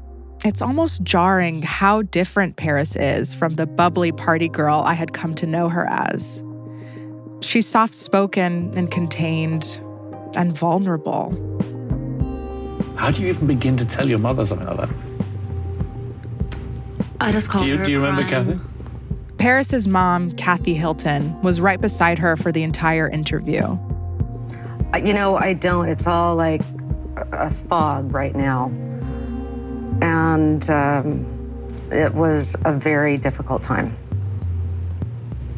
it's 0.46 0.62
almost 0.62 1.04
jarring 1.04 1.62
how 1.62 2.04
different 2.04 2.56
Paris 2.56 2.96
is 2.96 3.34
from 3.34 3.56
the 3.56 3.66
bubbly 3.66 4.12
party 4.12 4.48
girl 4.48 4.82
I 4.86 4.94
had 4.94 5.14
come 5.14 5.36
to 5.36 5.46
know 5.46 5.70
her 5.70 5.86
as. 5.88 6.44
She's 7.42 7.68
soft 7.68 7.96
spoken 7.96 8.72
and 8.76 8.92
contained 8.92 9.80
and 10.36 10.58
vulnerable. 10.58 11.32
How 12.96 13.12
do 13.12 13.22
you 13.22 13.28
even 13.28 13.48
begin 13.48 13.78
to 13.78 13.86
tell 13.86 14.10
your 14.10 14.20
mother 14.20 14.46
something 14.46 14.68
like 14.68 14.78
that? 14.78 14.90
I 17.20 17.32
just 17.32 17.50
called 17.50 17.66
do 17.66 17.70
you, 17.70 17.78
her. 17.78 17.86
Do 17.86 17.92
you 17.92 18.00
remember, 18.00 18.28
crying. 18.28 18.46
Kathy? 18.48 18.60
Paris's 19.38 19.88
mom, 19.88 20.32
Kathy 20.32 20.74
Hilton, 20.74 21.40
was 21.42 21.62
right 21.62 21.80
beside 21.80 22.20
her 22.20 22.36
for 22.36 22.52
the 22.52 22.64
entire 22.64 23.08
interview. 23.08 23.78
You 24.96 25.14
know, 25.14 25.36
I 25.36 25.54
don't. 25.54 25.90
It's 25.90 26.08
all 26.08 26.36
like 26.36 26.62
a 27.16 27.48
a 27.48 27.50
fog 27.50 28.14
right 28.14 28.36
now. 28.36 28.72
And 30.02 30.68
um, 30.70 31.26
it 31.92 32.14
was 32.14 32.56
a 32.66 32.74
very 32.74 33.18
difficult 33.18 33.64
time. 33.64 33.96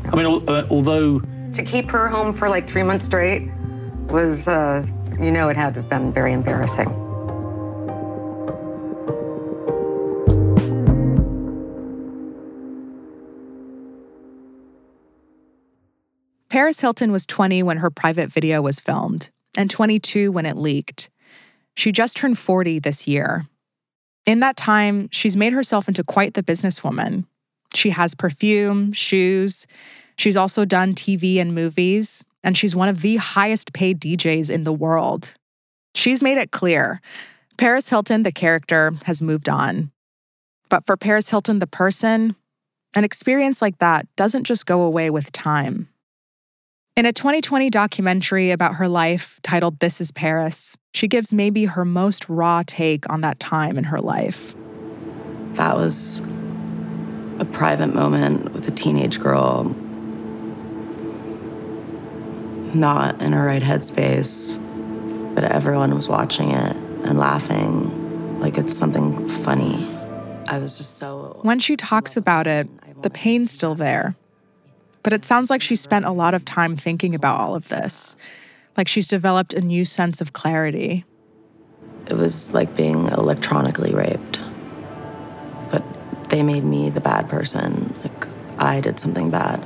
I 0.05 0.15
mean, 0.15 0.25
uh, 0.47 0.65
although 0.69 1.21
To 1.59 1.65
keep 1.65 1.91
her 1.91 2.07
home 2.07 2.31
for 2.31 2.47
like 2.47 2.69
three 2.69 2.83
months 2.83 3.03
straight 3.03 3.51
was, 4.07 4.47
uh, 4.47 4.87
you 5.19 5.29
know, 5.29 5.49
it 5.49 5.57
had 5.57 5.73
to 5.73 5.81
have 5.81 5.89
been 5.89 6.13
very 6.13 6.31
embarrassing. 6.31 6.87
Paris 16.47 16.79
Hilton 16.79 17.11
was 17.11 17.25
20 17.25 17.61
when 17.63 17.75
her 17.75 17.89
private 17.89 18.31
video 18.31 18.61
was 18.61 18.79
filmed 18.79 19.29
and 19.57 19.69
22 19.69 20.31
when 20.31 20.45
it 20.45 20.55
leaked. 20.55 21.09
She 21.75 21.91
just 21.91 22.15
turned 22.15 22.37
40 22.37 22.79
this 22.79 23.05
year. 23.05 23.45
In 24.25 24.39
that 24.39 24.55
time, 24.55 25.09
she's 25.11 25.35
made 25.35 25.51
herself 25.51 25.89
into 25.89 26.05
quite 26.05 26.35
the 26.35 26.43
businesswoman. 26.43 27.25
She 27.75 27.89
has 27.89 28.15
perfume, 28.15 28.93
shoes. 28.93 29.67
She's 30.19 30.35
also 30.35 30.65
done 30.65 30.95
TV 30.95 31.37
and 31.37 31.55
movies, 31.55 32.25
and 32.43 32.57
she's 32.57 32.75
one 32.75 32.89
of 32.89 32.99
the 32.99 33.15
highest 33.15 33.71
paid 33.71 34.01
DJs 34.01 34.49
in 34.49 34.65
the 34.65 34.73
world. 34.73 35.33
She's 35.95 36.21
made 36.21 36.37
it 36.37 36.51
clear 36.51 36.99
Paris 37.57 37.87
Hilton, 37.87 38.23
the 38.23 38.31
character, 38.33 38.91
has 39.05 39.21
moved 39.21 39.47
on. 39.47 39.91
But 40.67 40.85
for 40.85 40.97
Paris 40.97 41.29
Hilton, 41.29 41.59
the 41.59 41.67
person, 41.67 42.35
an 42.97 43.05
experience 43.05 43.61
like 43.61 43.77
that 43.77 44.13
doesn't 44.17 44.43
just 44.43 44.65
go 44.65 44.81
away 44.81 45.09
with 45.09 45.31
time. 45.31 45.87
In 46.97 47.05
a 47.05 47.13
2020 47.13 47.69
documentary 47.69 48.51
about 48.51 48.75
her 48.75 48.89
life 48.89 49.39
titled 49.41 49.79
This 49.79 50.01
is 50.01 50.11
Paris, 50.11 50.75
she 50.93 51.07
gives 51.07 51.33
maybe 51.33 51.63
her 51.63 51.85
most 51.85 52.27
raw 52.27 52.61
take 52.67 53.09
on 53.09 53.21
that 53.21 53.39
time 53.39 53.77
in 53.77 53.85
her 53.85 54.01
life. 54.01 54.53
That 55.51 55.77
was 55.77 56.21
a 57.39 57.45
private 57.45 57.93
moment 57.93 58.51
with 58.51 58.67
a 58.67 58.71
teenage 58.71 59.21
girl 59.21 59.73
not 62.75 63.21
in 63.21 63.33
her 63.33 63.45
right 63.45 63.61
headspace, 63.61 64.57
but 65.35 65.43
everyone 65.43 65.93
was 65.95 66.09
watching 66.09 66.51
it 66.51 66.75
and 66.75 67.17
laughing 67.17 68.39
like 68.39 68.57
it's 68.57 68.73
something 68.73 69.27
funny. 69.27 69.87
I 70.47 70.57
was 70.57 70.77
just 70.77 70.97
so. 70.97 71.39
When 71.41 71.59
she 71.59 71.75
talks 71.75 72.17
about 72.17 72.47
it, 72.47 72.67
the 73.03 73.09
pain's 73.09 73.51
still 73.51 73.75
there. 73.75 74.15
But 75.03 75.13
it 75.13 75.25
sounds 75.25 75.49
like 75.49 75.61
she 75.61 75.75
spent 75.75 76.05
a 76.05 76.11
lot 76.11 76.33
of 76.33 76.43
time 76.43 76.75
thinking 76.75 77.15
about 77.15 77.39
all 77.39 77.55
of 77.55 77.69
this, 77.69 78.17
like 78.77 78.87
she's 78.87 79.07
developed 79.07 79.53
a 79.53 79.61
new 79.61 79.85
sense 79.85 80.21
of 80.21 80.33
clarity. 80.33 81.05
It 82.07 82.13
was 82.13 82.53
like 82.53 82.75
being 82.75 83.07
electronically 83.07 83.93
raped. 83.93 84.39
But 85.71 85.83
they 86.29 86.43
made 86.43 86.63
me 86.63 86.89
the 86.89 87.01
bad 87.01 87.29
person. 87.29 87.93
Like 88.03 88.27
I 88.57 88.81
did 88.81 88.99
something 88.99 89.29
bad. 89.29 89.63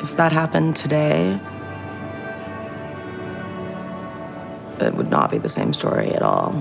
If 0.00 0.16
that 0.16 0.32
happened 0.32 0.76
today, 0.76 1.38
it 4.80 4.94
would 4.94 5.10
not 5.10 5.30
be 5.30 5.38
the 5.38 5.48
same 5.48 5.72
story 5.72 6.10
at 6.12 6.22
all. 6.22 6.54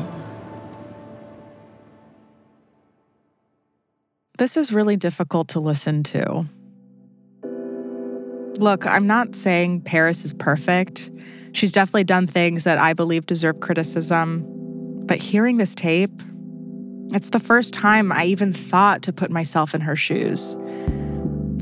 This 4.37 4.55
is 4.55 4.71
really 4.71 4.97
difficult 4.97 5.49
to 5.49 5.59
listen 5.59 6.03
to. 6.03 6.45
Look, 8.57 8.85
I'm 8.85 9.07
not 9.07 9.35
saying 9.35 9.81
Paris 9.81 10.25
is 10.25 10.33
perfect. 10.33 11.09
She's 11.53 11.71
definitely 11.71 12.03
done 12.03 12.27
things 12.27 12.65
that 12.65 12.77
I 12.77 12.93
believe 12.93 13.25
deserve 13.25 13.61
criticism. 13.61 14.45
But 15.05 15.17
hearing 15.17 15.57
this 15.57 15.73
tape, 15.73 16.21
it's 17.11 17.29
the 17.31 17.39
first 17.39 17.73
time 17.73 18.11
I 18.11 18.25
even 18.25 18.53
thought 18.53 19.01
to 19.03 19.13
put 19.13 19.31
myself 19.31 19.73
in 19.73 19.81
her 19.81 19.95
shoes. 19.95 20.53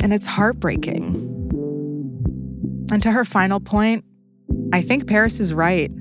And 0.02 0.12
it's 0.12 0.26
heartbreaking. 0.26 1.37
And 2.92 3.04
to 3.04 3.12
her 3.12 3.26
final 3.26 3.60
point, 3.60 4.06
I 4.72 4.82
think 4.82 5.08
Paris 5.08 5.40
is 5.40 5.54
right. 5.54 5.92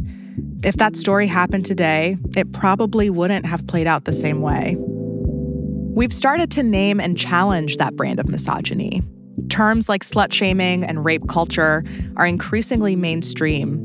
If 0.62 0.76
that 0.76 0.96
story 0.96 1.26
happened 1.26 1.66
today, 1.66 2.16
it 2.36 2.52
probably 2.52 3.10
wouldn't 3.10 3.46
have 3.46 3.66
played 3.66 3.86
out 3.86 4.04
the 4.04 4.12
same 4.12 4.40
way. 4.40 4.76
We've 4.78 6.12
started 6.12 6.50
to 6.52 6.62
name 6.62 7.00
and 7.00 7.18
challenge 7.18 7.78
that 7.78 7.96
brand 7.96 8.20
of 8.20 8.28
misogyny. 8.28 9.02
Terms 9.48 9.88
like 9.88 10.04
slut 10.04 10.32
shaming 10.32 10.84
and 10.84 11.04
rape 11.04 11.28
culture 11.28 11.84
are 12.16 12.26
increasingly 12.26 12.96
mainstream. 12.96 13.82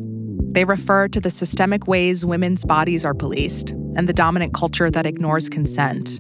They 0.52 0.66
refer 0.66 1.08
to 1.08 1.20
the 1.20 1.30
systemic 1.30 1.88
ways 1.88 2.26
women's 2.26 2.66
bodies 2.66 3.06
are 3.06 3.14
policed 3.14 3.72
and 3.96 4.08
the 4.08 4.14
dominant 4.14 4.54
culture 4.54 4.92
that 4.92 5.06
ignores 5.06 5.50
consent. 5.50 6.20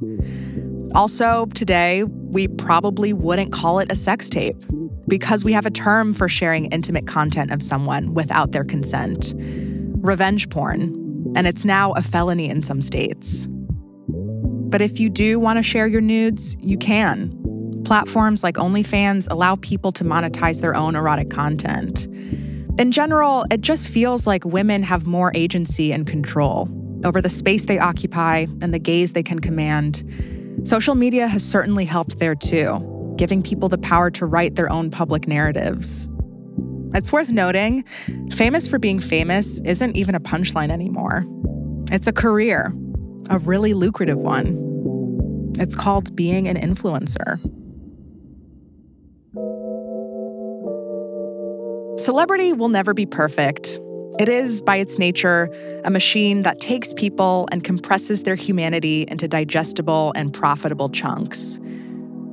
Also, 0.96 1.46
today, 1.54 2.04
we 2.04 2.48
probably 2.48 3.14
wouldn't 3.14 3.52
call 3.52 3.80
it 3.80 3.92
a 3.92 3.96
sex 3.96 4.30
tape 4.30 4.62
because 5.12 5.44
we 5.44 5.52
have 5.52 5.66
a 5.66 5.70
term 5.70 6.14
for 6.14 6.30
sharing 6.30 6.68
intimate 6.68 7.06
content 7.06 7.52
of 7.52 7.62
someone 7.62 8.14
without 8.14 8.54
their 8.54 8.64
consent 8.64 9.34
revenge 9.98 10.50
porn, 10.50 11.34
and 11.36 11.46
it's 11.46 11.66
now 11.66 11.92
a 11.92 12.02
felony 12.02 12.50
in 12.50 12.64
some 12.64 12.80
states. 12.80 13.46
But 14.08 14.82
if 14.82 15.02
you 15.02 15.10
do 15.10 15.38
want 15.38 15.58
to 15.58 15.64
share 15.64 15.86
your 15.86 16.00
nudes, 16.00 16.56
you 16.62 16.78
can. 16.78 17.84
Platforms 17.84 18.42
like 18.42 18.56
OnlyFans 18.56 19.28
allow 19.30 19.58
people 19.58 19.92
to 19.92 20.06
monetize 20.06 20.62
their 20.62 20.78
own 20.78 20.96
erotic 20.96 21.30
content. 21.30 22.08
In 22.80 22.94
general, 22.94 23.46
it 23.52 23.60
just 23.60 23.90
feels 23.90 24.26
like 24.26 24.46
women 24.46 24.82
have 24.82 25.06
more 25.06 25.34
agency 25.36 25.92
and 25.92 26.08
control 26.08 26.70
over 27.04 27.22
the 27.22 27.30
space 27.30 27.66
they 27.66 27.80
occupy 27.80 28.46
and 28.62 28.74
the 28.74 28.80
gaze 28.80 29.12
they 29.12 29.24
can 29.24 29.40
command. 29.40 30.06
Social 30.64 30.96
media 30.96 31.28
has 31.28 31.44
certainly 31.44 31.84
helped 31.84 32.20
there 32.20 32.34
too, 32.34 32.88
giving 33.22 33.44
people 33.44 33.70
the 33.70 33.78
power 33.78 34.10
to 34.10 34.26
write 34.26 34.56
their 34.56 34.68
own 34.72 34.90
public 34.90 35.28
narratives. 35.28 36.10
It's 36.96 37.12
worth 37.12 37.30
noting 37.30 37.84
famous 38.32 38.68
for 38.68 38.80
being 38.80 39.00
famous 39.00 39.60
isn't 39.60 39.96
even 39.96 40.16
a 40.16 40.20
punchline 40.20 40.72
anymore. 40.72 41.24
It's 41.92 42.08
a 42.08 42.14
career, 42.14 42.74
a 43.30 43.38
really 43.38 43.76
lucrative 43.76 44.18
one. 44.18 45.54
It's 45.60 45.76
called 45.76 46.16
being 46.16 46.48
an 46.48 46.58
influencer. 46.58 47.38
Celebrity 52.00 52.54
will 52.54 52.70
never 52.70 52.96
be 52.96 53.06
perfect. 53.06 53.80
It 54.18 54.30
is, 54.30 54.64
by 54.64 54.78
its 54.78 54.98
nature, 54.98 55.48
a 55.86 55.92
machine 55.92 56.42
that 56.42 56.60
takes 56.60 56.92
people 56.96 57.48
and 57.52 57.64
compresses 57.64 58.24
their 58.24 58.34
humanity 58.34 59.06
into 59.10 59.28
digestible 59.28 60.12
and 60.16 60.34
profitable 60.34 60.90
chunks. 60.90 61.60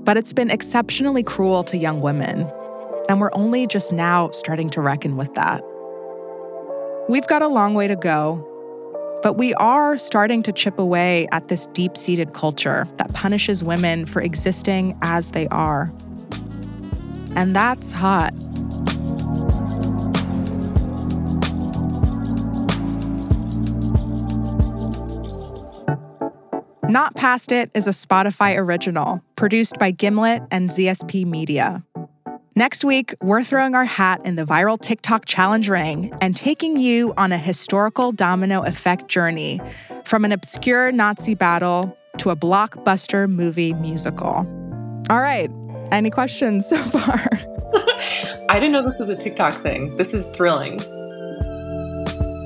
But 0.09 0.17
it's 0.17 0.33
been 0.33 0.51
exceptionally 0.51 1.23
cruel 1.23 1.63
to 1.65 1.77
young 1.77 2.01
women, 2.01 2.51
and 3.11 3.21
we're 3.21 3.29
only 3.35 3.67
just 3.67 3.93
now 3.93 4.31
starting 4.31 4.71
to 4.71 4.81
reckon 4.81 5.19
with 5.19 5.35
that. 5.35 5.63
We've 7.11 7.27
got 7.27 7.43
a 7.43 7.47
long 7.47 7.75
way 7.75 7.89
to 7.89 7.95
go, 7.95 8.43
but 9.23 9.35
we 9.35 9.53
are 9.57 9.99
starting 9.99 10.43
to 10.45 10.51
chip 10.51 10.79
away 10.79 11.29
at 11.31 11.49
this 11.49 11.67
deep 11.75 11.95
seated 11.95 12.33
culture 12.33 12.89
that 12.97 13.13
punishes 13.13 13.63
women 13.63 14.07
for 14.07 14.23
existing 14.23 14.97
as 15.03 15.33
they 15.33 15.47
are. 15.49 15.93
And 17.37 17.55
that's 17.55 17.93
hot. 17.93 18.33
Not 26.89 27.15
Past 27.17 27.53
It 27.53 27.71
is 27.75 27.87
a 27.87 27.91
Spotify 27.91 28.57
original, 28.57 29.23
produced 29.37 29.79
by 29.79 29.91
Gimlet 29.91 30.43
and 30.51 30.71
ZSP 30.71 31.27
Media. 31.27 31.85
Next 32.57 32.83
week, 32.83 33.15
we're 33.21 33.45
throwing 33.45 33.75
our 33.75 33.85
hat 33.85 34.23
in 34.25 34.37
the 34.37 34.47
viral 34.47 34.81
TikTok 34.81 35.27
challenge 35.27 35.69
ring 35.69 36.17
and 36.23 36.35
taking 36.35 36.81
you 36.81 37.13
on 37.19 37.31
a 37.31 37.37
historical 37.37 38.11
domino 38.11 38.63
effect 38.63 39.09
journey 39.09 39.61
from 40.05 40.25
an 40.25 40.33
obscure 40.33 40.91
Nazi 40.91 41.35
battle 41.35 41.95
to 42.17 42.31
a 42.31 42.37
blockbuster 42.37 43.29
movie 43.29 43.75
musical. 43.75 44.47
All 45.11 45.21
right, 45.21 45.51
any 45.93 46.09
questions 46.09 46.67
so 46.67 46.79
far? 46.79 47.29
I 48.49 48.55
didn't 48.55 48.73
know 48.73 48.83
this 48.83 48.99
was 48.99 49.11
a 49.11 49.17
TikTok 49.17 49.53
thing. 49.53 49.95
This 49.99 50.15
is 50.15 50.27
thrilling. 50.29 50.79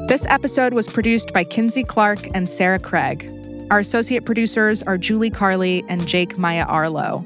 This 0.08 0.26
episode 0.26 0.74
was 0.74 0.88
produced 0.88 1.32
by 1.32 1.44
Kinsey 1.44 1.84
Clark 1.84 2.26
and 2.34 2.50
Sarah 2.50 2.80
Craig. 2.80 3.32
Our 3.72 3.78
associate 3.78 4.26
producers 4.26 4.82
are 4.82 4.98
Julie 4.98 5.30
Carley 5.30 5.82
and 5.88 6.06
Jake 6.06 6.36
Maia 6.36 6.66
Arlow. 6.66 7.24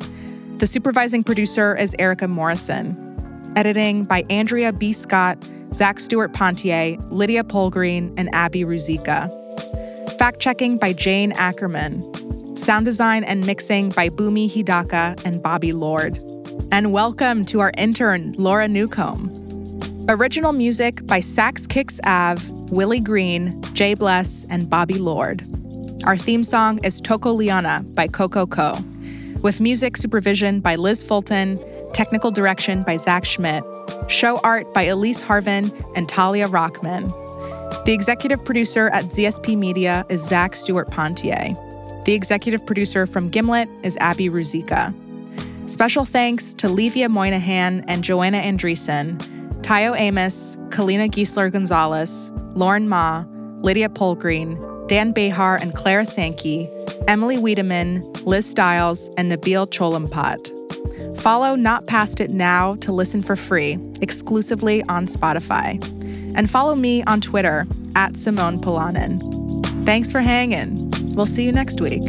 The 0.58 0.66
supervising 0.68 1.24
producer 1.24 1.74
is 1.74 1.92
Erica 1.98 2.28
Morrison. 2.28 3.52
Editing 3.56 4.04
by 4.04 4.22
Andrea 4.30 4.72
B. 4.72 4.92
Scott, 4.92 5.44
Zach 5.74 5.98
Stewart 5.98 6.32
Pontier, 6.32 6.98
Lydia 7.10 7.42
Polgreen, 7.42 8.14
and 8.16 8.32
Abby 8.32 8.60
Ruzicka. 8.60 9.28
Fact 10.18 10.38
checking 10.38 10.78
by 10.78 10.92
Jane 10.92 11.32
Ackerman. 11.32 12.56
Sound 12.56 12.84
design 12.84 13.24
and 13.24 13.44
mixing 13.44 13.88
by 13.88 14.08
Bumi 14.08 14.48
Hidaka 14.48 15.20
and 15.24 15.42
Bobby 15.42 15.72
Lord. 15.72 16.16
And 16.70 16.92
welcome 16.92 17.44
to 17.46 17.58
our 17.58 17.72
intern, 17.76 18.36
Laura 18.38 18.68
Newcomb. 18.68 19.32
Original 20.08 20.52
music 20.52 21.04
by 21.08 21.18
Sax 21.18 21.66
Kicks 21.66 21.98
Av, 22.06 22.48
Willie 22.70 23.00
Green, 23.00 23.60
Jay 23.74 23.94
Bless, 23.94 24.46
and 24.48 24.70
Bobby 24.70 24.98
Lord. 24.98 25.44
Our 26.06 26.16
theme 26.16 26.44
song 26.44 26.78
is 26.84 27.00
Toko 27.00 27.32
Liana 27.32 27.84
by 27.94 28.06
Coco 28.06 28.46
Co, 28.46 28.78
with 29.42 29.60
music 29.60 29.96
supervision 29.96 30.60
by 30.60 30.76
Liz 30.76 31.02
Fulton, 31.02 31.58
technical 31.92 32.30
direction 32.30 32.84
by 32.84 32.96
Zach 32.96 33.24
Schmidt, 33.24 33.64
show 34.06 34.38
art 34.44 34.72
by 34.72 34.84
Elise 34.84 35.20
Harvin 35.20 35.74
and 35.96 36.08
Talia 36.08 36.46
Rockman. 36.46 37.12
The 37.86 37.92
executive 37.92 38.44
producer 38.44 38.88
at 38.90 39.06
ZSP 39.06 39.58
Media 39.58 40.06
is 40.08 40.24
Zach 40.24 40.54
Stewart 40.54 40.92
Pontier. 40.92 41.56
The 42.04 42.12
executive 42.12 42.64
producer 42.64 43.06
from 43.06 43.28
Gimlet 43.28 43.68
is 43.82 43.96
Abby 43.96 44.30
Ruzicka. 44.30 44.94
Special 45.68 46.04
thanks 46.04 46.54
to 46.54 46.68
Levia 46.68 47.10
Moynihan 47.10 47.84
and 47.88 48.04
Joanna 48.04 48.40
Andreessen, 48.40 49.18
Tayo 49.62 49.98
Amos, 49.98 50.54
Kalina 50.68 51.10
Giesler 51.10 51.50
Gonzalez, 51.50 52.30
Lauren 52.54 52.88
Ma, 52.88 53.24
Lydia 53.62 53.88
Polgreen, 53.88 54.65
Dan 54.88 55.10
Behar 55.12 55.56
and 55.56 55.74
Clara 55.74 56.04
Sankey, 56.04 56.70
Emily 57.08 57.38
Wiedemann, 57.38 58.02
Liz 58.24 58.48
Stiles, 58.48 59.10
and 59.16 59.32
Nabil 59.32 59.66
Cholampat. 59.66 60.52
Follow 61.18 61.56
Not 61.56 61.86
Past 61.86 62.20
It 62.20 62.30
now 62.30 62.76
to 62.76 62.92
listen 62.92 63.22
for 63.22 63.34
free, 63.34 63.78
exclusively 64.00 64.84
on 64.84 65.06
Spotify. 65.06 65.82
And 66.36 66.48
follow 66.48 66.74
me 66.76 67.02
on 67.04 67.20
Twitter 67.20 67.66
at 67.96 68.16
Simone 68.16 68.60
Polanen. 68.60 69.20
Thanks 69.84 70.12
for 70.12 70.20
hanging. 70.20 70.92
We'll 71.14 71.26
see 71.26 71.44
you 71.44 71.52
next 71.52 71.80
week. 71.80 72.02